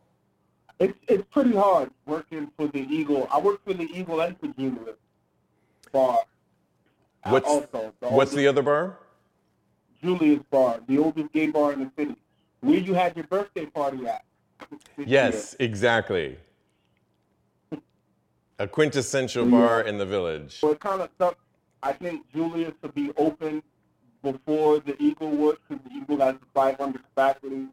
[0.78, 3.28] It's, it's pretty hard working for the Eagle.
[3.32, 4.96] I work for the Eagle and for Julius
[5.92, 6.18] Bar.
[7.26, 8.98] What's, also, the what's the other bar?
[10.02, 12.16] Julius Bar, the oldest gay bar in the city,
[12.60, 14.24] where you had your birthday party at.
[14.98, 15.68] Yes, year.
[15.68, 16.36] exactly.
[18.58, 19.50] A quintessential yeah.
[19.50, 20.60] bar in the village.
[20.62, 21.43] Well, it kind of sucks.
[21.84, 23.62] I think Julius to be open
[24.22, 27.66] before the Eagle would, because the Eagle has 500 capacity,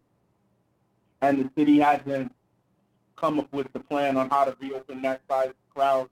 [1.21, 2.35] and the city hasn't
[3.15, 6.09] come up with the plan on how to reopen that size crowd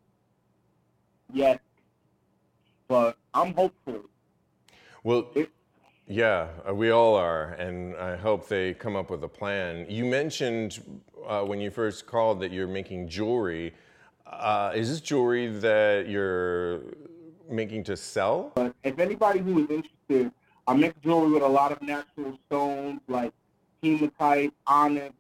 [1.33, 1.59] yet.
[2.87, 4.05] But I'm hopeful.
[5.03, 5.51] Well, it,
[6.07, 9.85] yeah, uh, we all are, and I hope they come up with a plan.
[9.89, 13.73] You mentioned uh, when you first called that you're making jewelry.
[14.25, 16.81] Uh, is this jewelry that you're
[17.49, 18.51] making to sell?
[18.55, 20.31] But if anybody who is interested,
[20.67, 23.33] I make jewelry with a lot of natural stones like
[23.81, 25.13] hematite, onyx,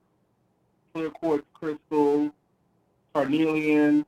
[0.93, 2.31] clear quartz crystal,
[3.13, 4.05] carnelian,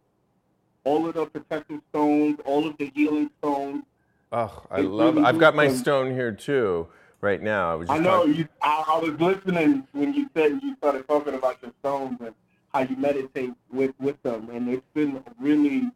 [0.84, 3.84] all of the protective stones, all of the healing stones.
[4.32, 5.15] Oh, I It love.
[5.15, 6.88] really I've got my stone here too,
[7.22, 7.72] right now.
[7.72, 8.47] I was just I know talking- you.
[8.61, 12.34] I, I was listening when you said you started talking about your stones and
[12.74, 15.89] how you meditate with with them, and it's been really,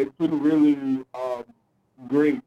[0.00, 1.44] it's been really um,
[2.08, 2.40] great.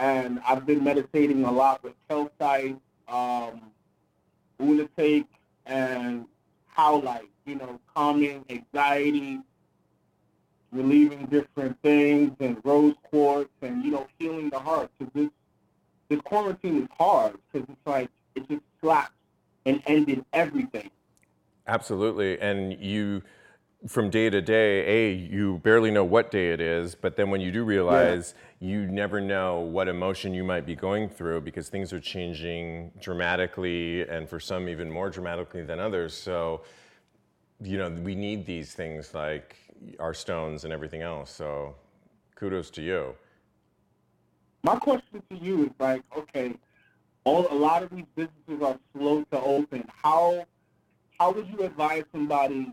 [0.00, 2.78] And I've been meditating a lot with calcite,
[3.08, 3.70] um,
[5.66, 6.26] and
[6.76, 7.28] howlite.
[7.44, 9.40] You know, calming anxiety,
[10.70, 14.90] relieving different things, and rose quartz, and you know, healing the heart.
[14.98, 15.30] Because this
[16.08, 19.12] this quarantine is hard because it's like it just slaps
[19.64, 20.90] and ended everything.
[21.66, 22.40] Absolutely.
[22.40, 23.22] And you,
[23.86, 27.40] from day to day, A, you barely know what day it is, but then when
[27.40, 31.92] you do realize, you never know what emotion you might be going through because things
[31.92, 36.14] are changing dramatically and for some even more dramatically than others.
[36.14, 36.62] So,
[37.60, 39.56] you know, we need these things like
[39.98, 41.30] our stones and everything else.
[41.30, 41.74] So,
[42.36, 43.14] kudos to you.
[44.62, 46.54] My question to you is like, okay,
[47.24, 49.84] all a lot of these businesses are slow to open.
[50.02, 50.46] How
[51.18, 52.72] how would you advise somebody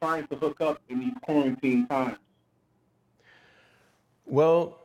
[0.00, 2.16] trying to hook up in these quarantine times?
[4.24, 4.78] Well,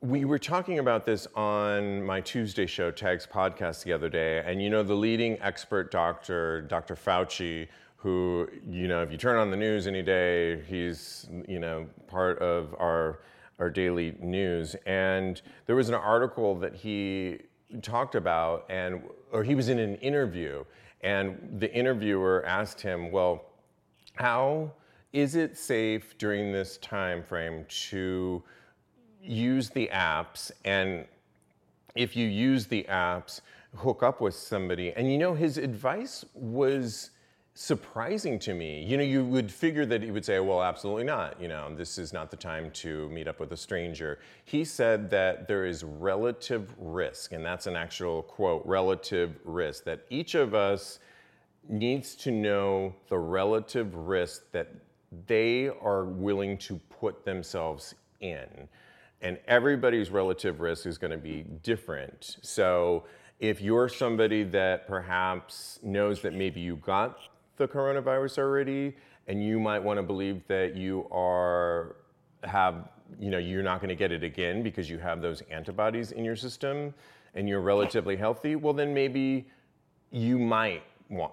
[0.00, 4.42] we were talking about this on my Tuesday show, Tags Podcast, the other day.
[4.46, 6.94] And you know, the leading expert doctor, Dr.
[6.94, 11.86] Fauci, who, you know, if you turn on the news any day, he's, you know,
[12.06, 13.20] part of our,
[13.58, 14.76] our daily news.
[14.86, 17.40] And there was an article that he
[17.82, 19.02] talked about, and,
[19.32, 20.64] or he was in an interview,
[21.00, 23.45] and the interviewer asked him, well,
[24.16, 24.72] how
[25.12, 28.42] is it safe during this time frame to
[29.22, 30.50] use the apps?
[30.64, 31.06] And
[31.94, 33.40] if you use the apps
[33.76, 34.92] hook up with somebody.
[34.92, 37.10] And you know his advice was
[37.54, 38.84] surprising to me.
[38.84, 41.40] You know you would figure that he would say well absolutely not.
[41.40, 44.18] You know this is not the time to meet up with a stranger.
[44.44, 50.00] He said that there is relative risk and that's an actual quote relative risk that
[50.10, 50.98] each of us
[51.68, 54.72] needs to know the relative risk that
[55.26, 58.68] they are willing to put themselves in.
[59.22, 62.36] And everybody's relative risk is going to be different.
[62.42, 63.04] So
[63.40, 67.18] if you're somebody that perhaps knows that maybe you got
[67.56, 68.94] the coronavirus already
[69.26, 71.96] and you might want to believe that you are
[72.44, 72.88] have
[73.18, 76.24] you know you're not going to get it again because you have those antibodies in
[76.24, 76.92] your system
[77.34, 79.46] and you're relatively healthy well then maybe
[80.10, 81.32] you might want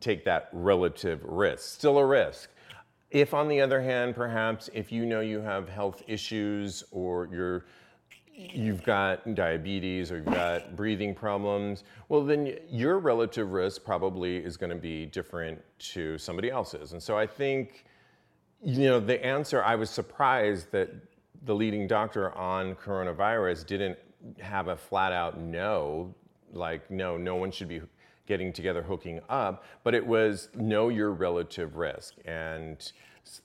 [0.00, 2.50] take that relative risk still a risk
[3.10, 7.64] if on the other hand perhaps if you know you have health issues or you're
[8.34, 14.56] you've got diabetes or you've got breathing problems, well, then your relative risk probably is
[14.56, 16.92] going to be different to somebody else's.
[16.92, 17.84] And so I think,
[18.62, 20.90] you know, the answer, I was surprised that
[21.44, 23.98] the leading doctor on coronavirus didn't
[24.40, 26.14] have a flat out no,
[26.52, 27.82] like, no, no one should be
[28.26, 32.14] getting together, hooking up, but it was know your relative risk.
[32.24, 32.92] And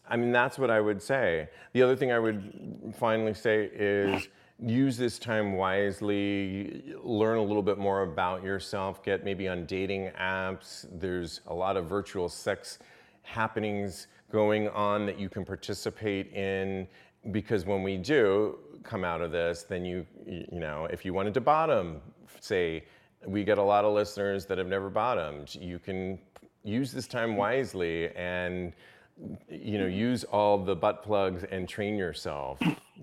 [0.07, 1.49] I mean, that's what I would say.
[1.73, 4.27] The other thing I would finally say is
[4.59, 10.09] use this time wisely, learn a little bit more about yourself, get maybe on dating
[10.19, 10.87] apps.
[10.91, 12.79] There's a lot of virtual sex
[13.21, 16.87] happenings going on that you can participate in
[17.31, 21.33] because when we do come out of this, then you, you know, if you wanted
[21.33, 22.01] to bottom,
[22.39, 22.83] say,
[23.27, 25.55] we get a lot of listeners that have never bottomed.
[25.55, 26.19] You can
[26.63, 28.73] use this time wisely and
[29.49, 32.59] you know use all the butt plugs and train yourself.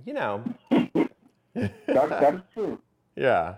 [0.06, 2.78] You know, That, that is true.
[3.16, 3.56] yeah.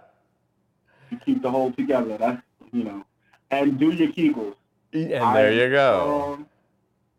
[1.10, 2.18] You keep the whole together.
[2.18, 2.42] That's
[2.72, 3.04] you know,
[3.50, 4.56] and do your Kegels.
[4.92, 6.02] And I there you go.
[6.04, 6.46] strong-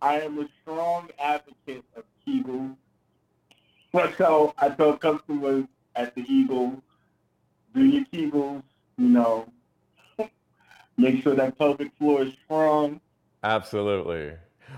[0.02, 2.76] I am a strong advocate of Kegels.
[4.18, 6.82] Tell I tell customers at the Eagle,
[7.74, 8.62] do your Kegels.
[8.98, 9.48] You know,
[10.98, 13.00] make sure that pelvic floor is strong.
[13.44, 14.34] Absolutely.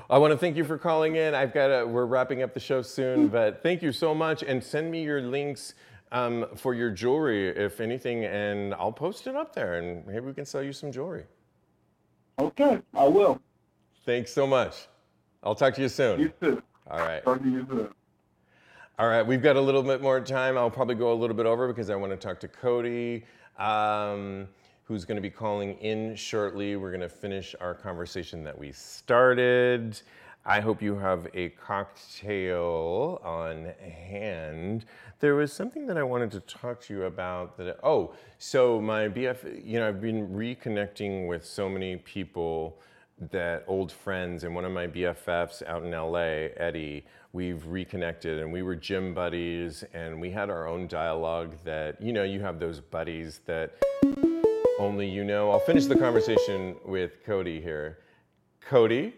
[0.10, 1.34] I want to thank you for calling in.
[1.34, 4.44] I've got to, we're wrapping up the show soon, but thank you so much.
[4.44, 5.74] And send me your links
[6.12, 10.34] um, for your jewelry, if anything, and I'll post it up there and maybe we
[10.34, 11.24] can sell you some jewelry.
[12.40, 13.40] Okay, I will.
[14.06, 14.88] Thanks so much.
[15.44, 16.20] I'll talk to you soon.
[16.20, 16.64] You too.
[16.90, 17.24] All right.
[17.24, 17.90] Talk to you soon.
[18.98, 20.58] All right, we've got a little bit more time.
[20.58, 23.24] I'll probably go a little bit over because I want to talk to Cody,
[23.60, 24.48] um,
[24.84, 26.76] who's going to be calling in shortly.
[26.76, 30.02] We're going to finish our conversation that we started.
[30.46, 34.86] I hope you have a cocktail on hand.
[35.20, 37.58] There was something that I wanted to talk to you about.
[37.58, 42.80] That oh, so my BF, you know, I've been reconnecting with so many people
[43.32, 48.52] that old friends, and one of my BFFs out in LA, Eddie, we've reconnected, and
[48.52, 51.56] we were gym buddies, and we had our own dialogue.
[51.64, 53.74] That you know, you have those buddies that
[54.80, 55.52] only you know.
[55.52, 58.00] I'll finish the conversation with Cody here.
[58.62, 59.14] Cody.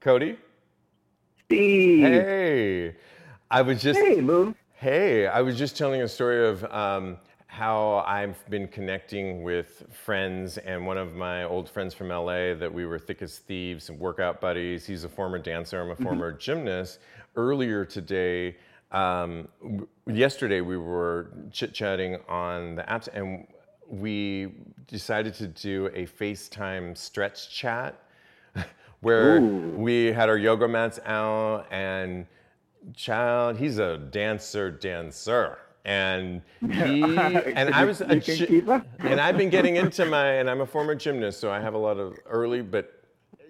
[0.00, 0.38] Cody.
[1.46, 2.02] Steve.
[2.02, 2.96] Hey.
[3.50, 4.54] I was just Hey, Lou.
[4.74, 7.18] Hey, I was just telling a story of um,
[7.50, 12.72] how I've been connecting with friends, and one of my old friends from LA that
[12.72, 14.86] we were thick as thieves and workout buddies.
[14.86, 17.00] He's a former dancer, I'm a former gymnast.
[17.34, 18.56] Earlier today,
[18.92, 23.48] um, w- yesterday, we were chit chatting on the apps, and
[23.88, 24.52] we
[24.86, 28.00] decided to do a FaceTime stretch chat
[29.00, 29.74] where Ooh.
[29.76, 32.26] we had our yoga mats out and
[32.94, 38.68] child he's a dancer dancer and he and i was a You can chi- keep
[38.68, 38.86] up.
[38.98, 41.78] and i've been getting into my and i'm a former gymnast so i have a
[41.78, 43.02] lot of early but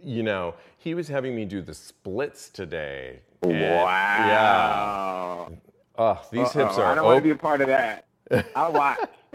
[0.02, 5.52] you know he was having me do the splits today And- yeah Wow.
[5.98, 8.06] oh these hips Uh-oh, are I don't want op- to be a part of that.
[8.54, 8.98] I'll watch.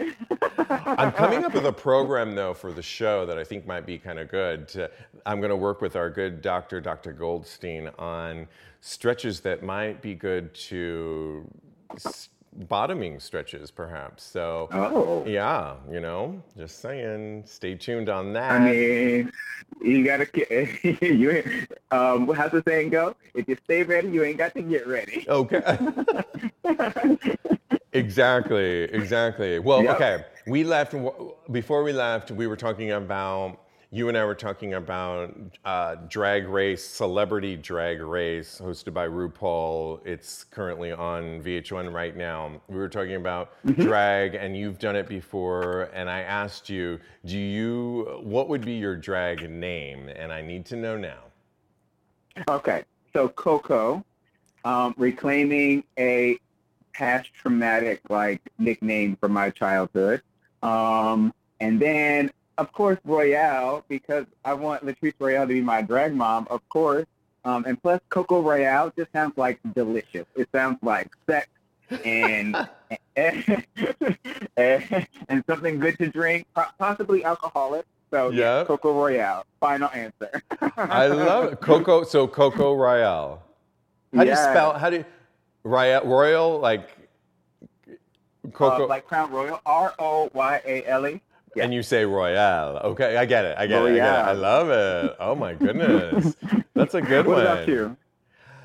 [0.58, 3.98] I'm coming up with a program though for the show that I think might be
[3.98, 4.66] kind of good.
[4.68, 4.90] To,
[5.26, 7.12] I'm going to work with our good doctor, Dr.
[7.12, 8.48] Goldstein, on
[8.80, 11.46] stretches that might be good to
[11.94, 12.30] s-
[12.68, 14.22] bottoming stretches, perhaps.
[14.24, 15.24] So, Oh.
[15.26, 17.42] yeah, you know, just saying.
[17.46, 18.52] Stay tuned on that.
[18.52, 19.32] I mean,
[19.82, 20.26] you gotta.
[21.00, 21.42] You
[21.90, 22.28] um.
[22.28, 23.14] How's the saying go?
[23.34, 25.26] If you stay ready, you ain't got to get ready.
[25.28, 25.78] Okay.
[27.92, 29.58] exactly, exactly.
[29.58, 29.94] Well, Yep.
[29.96, 30.24] okay.
[30.46, 30.94] We left,
[31.50, 35.34] before we left, we were talking about, you and I were talking about
[35.64, 40.04] uh, Drag Race, Celebrity Drag Race, hosted by RuPaul.
[40.04, 42.60] It's currently on VH1 right now.
[42.68, 45.88] We were talking about drag, and you've done it before.
[45.94, 50.08] And I asked you, do you, what would be your drag name?
[50.08, 51.20] And I need to know now.
[52.48, 54.04] Okay, so Coco,
[54.64, 56.38] um, reclaiming a
[56.92, 60.22] past traumatic like nickname from my childhood,
[60.62, 66.14] um, and then of course Royale because I want Latrice Royale to be my drag
[66.14, 67.06] mom, of course,
[67.44, 70.26] um, and plus Coco Royale just sounds like delicious.
[70.34, 71.48] It sounds like sex
[72.04, 72.56] and
[73.16, 73.66] and,
[74.56, 76.46] and something good to drink,
[76.78, 77.86] possibly alcoholic.
[78.10, 78.64] So yeah.
[78.66, 79.44] Coco Royale.
[79.60, 80.42] Final answer.
[80.76, 81.60] I love it.
[81.60, 83.42] Coco, so Coco Royale.
[84.14, 84.78] How do you spell?
[84.78, 85.04] How do you
[85.64, 86.04] Royale?
[86.04, 86.88] Royal like
[88.52, 91.20] Coco, Uh, like Crown Royal, R O Y A L E.
[91.56, 91.64] yeah.
[91.64, 92.78] and you say Royale.
[92.84, 93.56] Okay, I get it.
[93.58, 93.86] I get it.
[93.86, 94.26] I get it.
[94.28, 95.16] I love it.
[95.18, 96.36] Oh my goodness,
[96.74, 97.46] that's a good What one.
[97.46, 97.96] about you?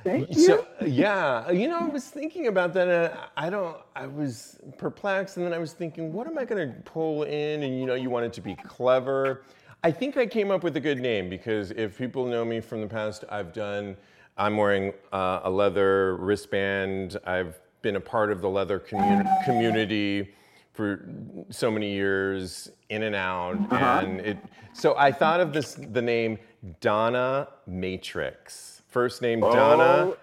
[0.04, 0.44] Thank you.
[0.44, 2.88] So yeah, you know, I was thinking about that.
[2.88, 3.78] And I don't.
[3.96, 7.64] I was perplexed, and then I was thinking, what am I going to pull in?
[7.64, 9.44] And you know, you want it to be clever.
[9.84, 12.82] I think I came up with a good name because if people know me from
[12.82, 13.96] the past, I've done.
[14.38, 17.18] I'm wearing uh, a leather wristband.
[17.26, 20.34] I've been a part of the leather commun- community
[20.74, 21.05] for
[21.49, 24.01] so many years, in and out, uh-huh.
[24.03, 24.38] and it.
[24.74, 26.38] So I thought of this the name
[26.80, 28.82] Donna Matrix.
[28.88, 29.53] First name oh.
[29.53, 30.13] Donna,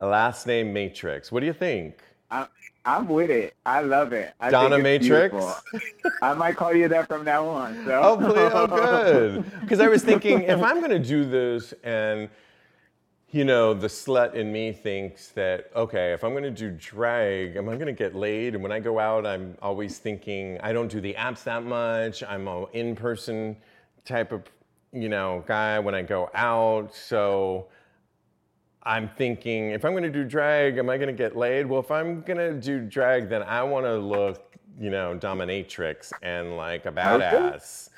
[0.00, 1.30] last name Matrix.
[1.30, 2.02] What do you think?
[2.30, 2.46] I,
[2.84, 3.54] I'm with it.
[3.64, 4.34] I love it.
[4.40, 5.36] I Donna Matrix?
[6.22, 7.84] I might call you that from now on.
[7.84, 8.00] So.
[8.02, 9.44] Oh, please, oh, good.
[9.60, 12.28] Because I was thinking, if I'm going to do this, and
[13.32, 17.56] you know, the slut in me thinks that, okay, if I'm going to do drag,
[17.56, 18.54] am I going to get laid?
[18.54, 22.22] And when I go out, I'm always thinking, I don't do the apps that much.
[22.22, 23.56] I'm a in-person
[24.04, 24.42] type of,
[24.92, 26.94] you know, guy when I go out.
[26.94, 27.68] So
[28.82, 31.64] I'm thinking, if I'm going to do drag, am I going to get laid?
[31.64, 36.12] Well, if I'm going to do drag, then I want to look, you know, dominatrix
[36.20, 37.88] and like a badass.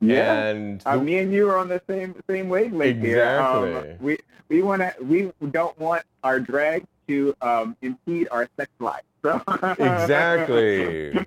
[0.00, 0.48] Yeah.
[0.48, 3.38] And Uh, me and you are on the same same wavelength here.
[3.38, 3.96] Um, Exactly.
[4.00, 4.18] we
[4.48, 9.02] we want to we don't want our drag to um, impede our sex life.
[9.22, 9.40] So.
[9.78, 11.24] exactly.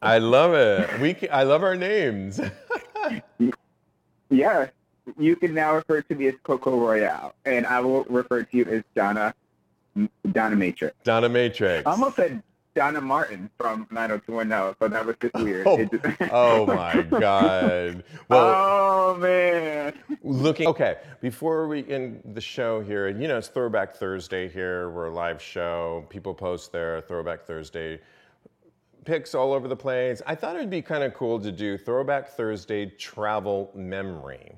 [0.00, 1.00] I love it.
[1.00, 2.40] We I love our names.
[4.30, 4.68] Yeah,
[5.18, 8.64] you can now refer to me as Coco Royale, and I will refer to you
[8.66, 9.34] as Donna
[10.32, 10.94] Donna Matrix.
[11.02, 11.86] Donna Matrix.
[11.86, 12.42] I almost said
[12.78, 15.66] Donna Martin from 90210, so that was just weird.
[15.66, 18.04] Oh, just- oh my God.
[18.28, 19.94] Well, oh man.
[20.22, 24.90] looking okay before we end the show here and you know it's throwback thursday here
[24.90, 27.98] we're a live show people post their throwback thursday
[29.04, 31.76] pics all over the place i thought it would be kind of cool to do
[31.78, 34.52] throwback thursday travel memory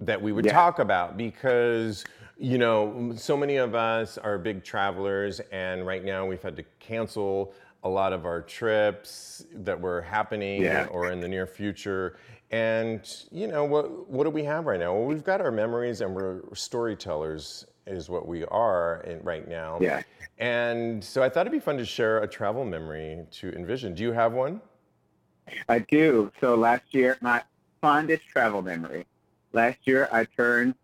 [0.00, 0.52] that we would Yeah.
[0.52, 2.04] talk about because
[2.38, 6.62] you know so many of us are big travelers and right now we've had to
[6.78, 7.52] cancel
[7.84, 10.86] a lot of our trips that were happening Yeah.
[10.90, 12.16] or in the near future
[12.50, 13.00] and
[13.32, 16.14] you know what what do we have right now well we've got our memories and
[16.14, 20.02] we're storytellers is what we are in, right now Yeah.
[20.38, 24.02] and so i thought it'd be fun to share a travel memory to envision do
[24.04, 24.60] you have one
[25.66, 26.30] I do.
[26.42, 27.42] So last year, my
[27.80, 29.06] fondest travel memory.
[29.54, 30.74] Last year, I turned.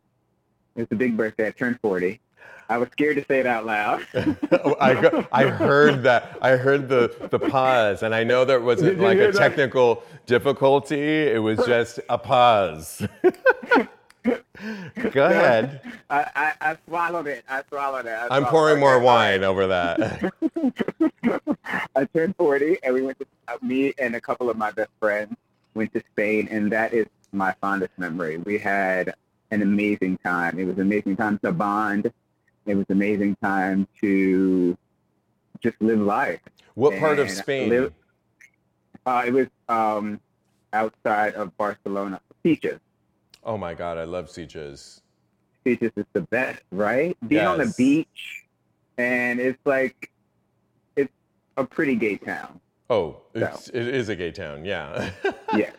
[0.77, 1.49] It was a big birthday.
[1.49, 2.21] I turned forty.
[2.69, 4.07] I was scared to say it out loud.
[4.81, 6.39] I, I heard that.
[6.41, 9.35] I heard the, the pause, and I know there wasn't like a that?
[9.35, 11.25] technical difficulty.
[11.25, 13.07] It was just a pause.
[15.11, 15.83] Go ahead.
[16.09, 17.45] I, I, I swallowed it.
[17.49, 18.13] I swallowed it.
[18.13, 18.81] I I'm pouring it.
[18.81, 20.33] more wine over that.
[21.95, 24.91] I turned 40, and we went to uh, me and a couple of my best
[24.99, 25.37] friends
[25.75, 28.39] went to Spain, and that is my fondest memory.
[28.39, 29.15] We had
[29.55, 30.59] an amazing time.
[30.59, 32.13] It was an amazing time to bond.
[32.67, 34.77] It was an amazing time to
[35.61, 36.41] just live life.
[36.75, 37.69] What part of Spain?
[37.71, 37.93] live-
[39.07, 40.19] Uh, it was um,
[40.73, 42.21] outside of Barcelona.
[42.45, 42.81] Sitges.
[43.45, 45.01] Oh my God, I love Sitges.
[45.65, 47.17] Sitges is the best, right?
[47.27, 48.45] Being on the beach,
[48.99, 50.11] and it's like
[50.97, 51.13] it's
[51.57, 52.61] a pretty gay town.
[52.91, 54.65] Oh, it's, it is a gay town.
[54.65, 55.11] Yeah.
[55.57, 55.71] Yeah.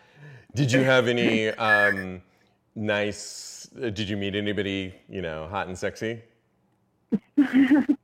[0.55, 2.21] Did you have any um,
[2.75, 3.69] nice?
[3.81, 6.21] uh, Did you meet anybody you know hot and sexy?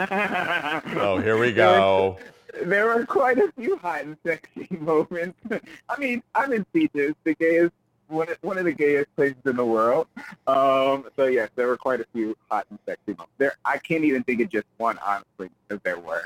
[0.00, 2.18] Oh, here we go.
[2.64, 5.38] There were quite a few hot and sexy moments.
[5.88, 7.72] I mean, I'm in Sitges, the gayest,
[8.08, 10.06] one of, one of the gayest places in the world.
[10.46, 13.32] Um, so yes, there were quite a few hot and sexy moments.
[13.38, 16.22] There, I can't even think of just one, honestly, because there were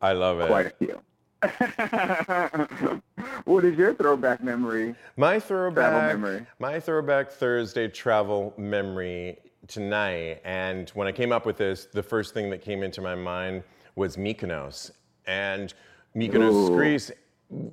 [0.00, 0.46] I love it.
[0.46, 1.00] quite a few.
[3.44, 4.94] what is your throwback memory?
[5.16, 6.46] My throwback, memory.
[6.58, 10.40] my throwback Thursday travel memory tonight.
[10.44, 13.62] And when I came up with this, the first thing that came into my mind
[13.96, 14.90] was Mykonos.
[15.26, 15.72] And
[16.14, 16.76] Mykonos, Ooh.
[16.76, 17.10] Greece,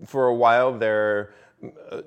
[0.06, 1.34] for a while there,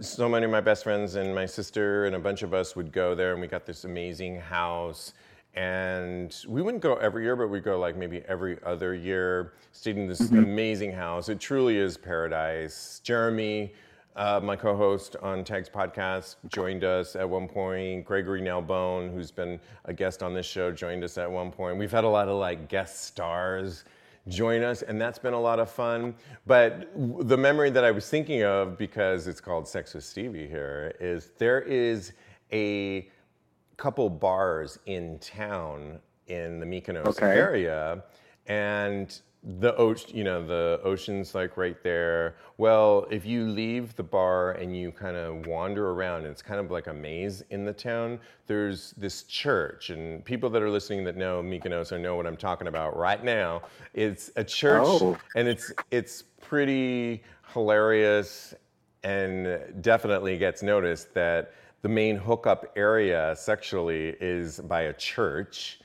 [0.01, 2.93] so many of my best friends and my sister and a bunch of us would
[2.93, 5.13] go there, and we got this amazing house.
[5.55, 9.97] And we wouldn't go every year, but we'd go like maybe every other year, stayed
[9.97, 11.29] in this amazing house.
[11.29, 13.01] It truly is paradise.
[13.03, 13.73] Jeremy,
[14.15, 18.05] uh, my co host on Tags Podcast, joined us at one point.
[18.05, 21.79] Gregory Nelbone, who's been a guest on this show, joined us at one point.
[21.79, 23.85] We've had a lot of like guest stars
[24.29, 26.15] join us, and that's been a lot of fun.
[26.47, 30.95] But the memory that I was thinking of, because it's called Sex with Stevie here,
[31.01, 32.13] is there is
[32.53, 33.09] a
[33.81, 37.33] couple bars in town in the Mykonos Okay.
[37.33, 38.05] area,
[38.47, 42.37] and the ocean, you know, the ocean's like right there.
[42.59, 46.61] Well, if you leave the bar and you kind of wander around, and it's kind
[46.61, 48.21] of like a maze in the town.
[48.47, 52.37] There's this church, and people that are listening that know Mykonos or know what I'm
[52.37, 53.63] talking about right now.
[53.95, 55.17] It's a church, Oh.
[55.35, 57.23] and it's it's pretty
[57.55, 58.53] hilarious
[59.03, 65.81] and definitely gets noticed that the main hookup area sexually is by a church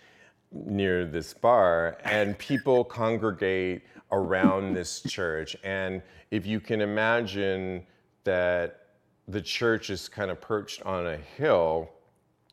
[0.52, 5.56] near this bar and people congregate around this church.
[5.64, 7.86] And if you can imagine
[8.24, 8.86] that
[9.28, 11.89] the church is kind of perched on a hill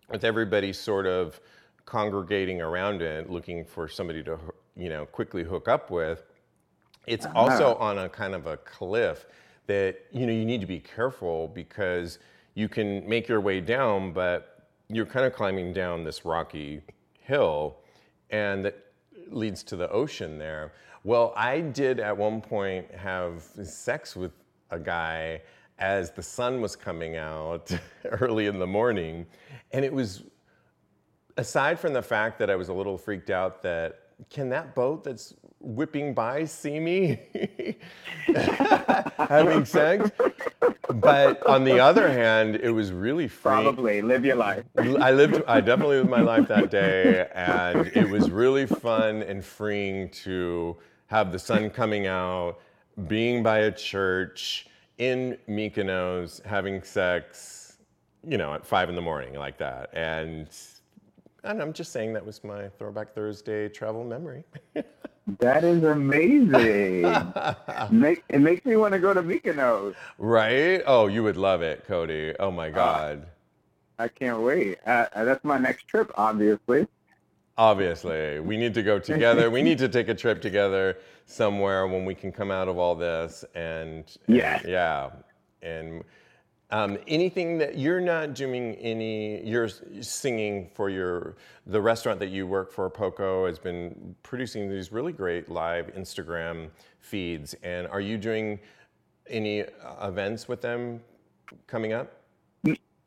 [0.08, 1.40] with everybody sort of
[1.84, 4.38] congregating around it looking for somebody to
[4.76, 6.24] you know quickly hook up with
[7.06, 7.32] it's ah.
[7.34, 9.26] also on a kind of a cliff
[9.66, 12.18] that you know you need to be careful because
[12.54, 16.80] you can make your way down but you're kind of climbing down this rocky
[17.20, 17.78] hill
[18.30, 18.92] and that
[19.28, 20.72] leads to the ocean there.
[21.04, 24.32] Well i did at one point have sex with
[24.70, 25.42] a guy
[25.78, 27.70] as the sun was coming out
[28.04, 29.26] early in the morning
[29.72, 30.22] and it was
[31.36, 34.00] aside from the fact that I was a little freaked out that
[34.30, 37.20] can that boat that's whipping by see me
[39.16, 40.10] having sex?
[40.92, 43.52] But on the other hand, it was really free.
[43.52, 44.64] Probably live your life.
[44.76, 49.44] I lived, I definitely lived my life that day, and it was really fun and
[49.44, 52.58] freeing to have the sun coming out,
[53.06, 54.66] being by a church
[54.98, 57.76] in Mykonos, having sex,
[58.26, 59.90] you know, at five in the morning like that.
[59.94, 60.48] And,
[61.44, 64.44] and I'm just saying that was my Throwback Thursday travel memory.
[65.38, 67.02] That is amazing.
[67.92, 69.94] Make, it makes me want to go to Mykonos.
[70.18, 70.82] right?
[70.84, 72.34] Oh, you would love it, Cody.
[72.40, 73.28] Oh my God.
[74.00, 74.78] I can't wait.
[74.84, 76.88] Uh, uh, that's my next trip, obviously.
[77.56, 79.48] Obviously, we need to go together.
[79.48, 82.96] we need to take a trip together somewhere when we can come out of all
[82.96, 84.64] this and, and Yes.
[84.66, 85.10] yeah.
[85.62, 86.02] And
[86.72, 89.68] Um, anything that you're not doing any, you're
[90.00, 95.12] singing for your, the restaurant that you work for, Poco, has been producing these really
[95.12, 97.54] great live Instagram feeds.
[97.62, 98.58] And are you doing
[99.26, 99.66] any uh,
[100.08, 101.02] events with them
[101.66, 102.22] coming up?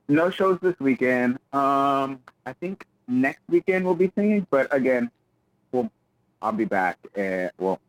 [0.07, 1.39] No shows this weekend.
[1.51, 5.09] Um, I think next weekend we'll be singing, but again,
[5.72, 5.89] we'll
[6.43, 6.99] I'll be back.
[7.16, 7.80] And, well,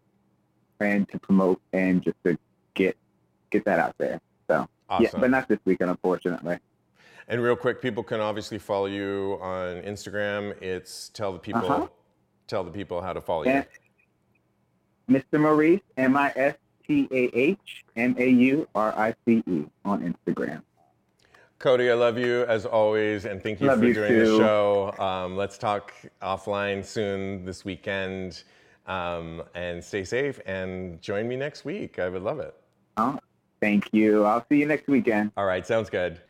[0.80, 2.38] and to promote and just to
[2.72, 2.96] get
[3.50, 4.20] get that out there.
[4.88, 5.04] So Awesome.
[5.04, 6.58] yeah, but not this weekend, unfortunately.
[7.28, 10.60] And real quick, people can obviously follow you on Instagram.
[10.62, 11.88] It's tell the people, Uh-huh.
[12.46, 13.64] tell the people how to follow you.
[15.10, 15.40] Mr.
[15.40, 16.54] Maurice, M I S
[16.86, 20.62] T A H M A U R I C E on Instagram.
[21.58, 24.94] Cody, I love you as always, and thank you Love for you doing the show.
[24.98, 28.44] Um, let's talk offline soon this weekend,
[28.86, 30.38] um, and stay safe.
[30.46, 31.98] And join me next week.
[31.98, 32.54] I would love it.
[32.98, 33.18] Oh,
[33.60, 34.24] thank you.
[34.24, 35.32] I'll see you next weekend.
[35.36, 36.20] All right, sounds good.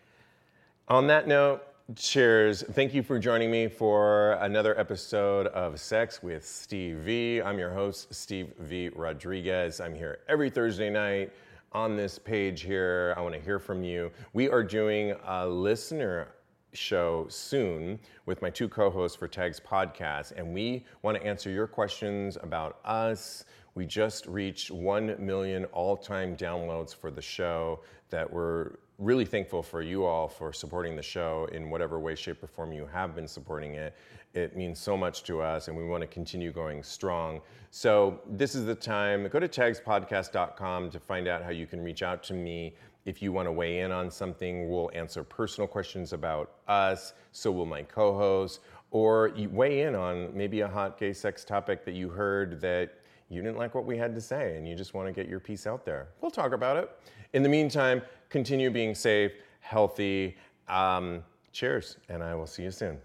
[0.89, 1.63] On that note,
[1.95, 2.63] cheers.
[2.63, 7.43] Thank you for joining me for another episode of Sex with Steve V.
[7.43, 8.91] I'm your host, Steve V.
[8.91, 9.81] Rodriguez.
[9.81, 11.33] I'm here every Thursday night
[11.73, 13.15] on this page here.
[13.17, 14.11] I want to hear from you.
[14.33, 16.29] We are doing a listener
[16.73, 21.67] show soon with my two co-hosts for Tags Podcast, and we want to answer your
[21.67, 23.45] questions about us.
[23.77, 29.83] We just reached 1 million all-time downloads for the show that we're really thankful for
[29.83, 33.29] you all for supporting the show in whatever way, shape, or form you have been
[33.29, 33.95] supporting it.
[34.33, 37.43] It means so much to us, and we want to continue going strong.
[37.71, 39.29] So, this is the time.
[39.29, 42.75] Go to tagspodcast.com to find out how you can reach out to me
[43.05, 44.71] if you want to weigh in on something.
[44.71, 48.61] We'll answer personal questions about us, so will my co host,
[48.91, 52.96] or you weigh in on maybe a hot gay sex topic that you heard that
[53.29, 55.41] you didn't like what we had to say and you just want to get your
[55.41, 56.09] piece out there.
[56.21, 56.91] We'll talk about it.
[57.33, 60.37] In the meantime, continue being safe, healthy.
[60.69, 61.23] Um,
[61.53, 62.99] cheers, and I will see you soon.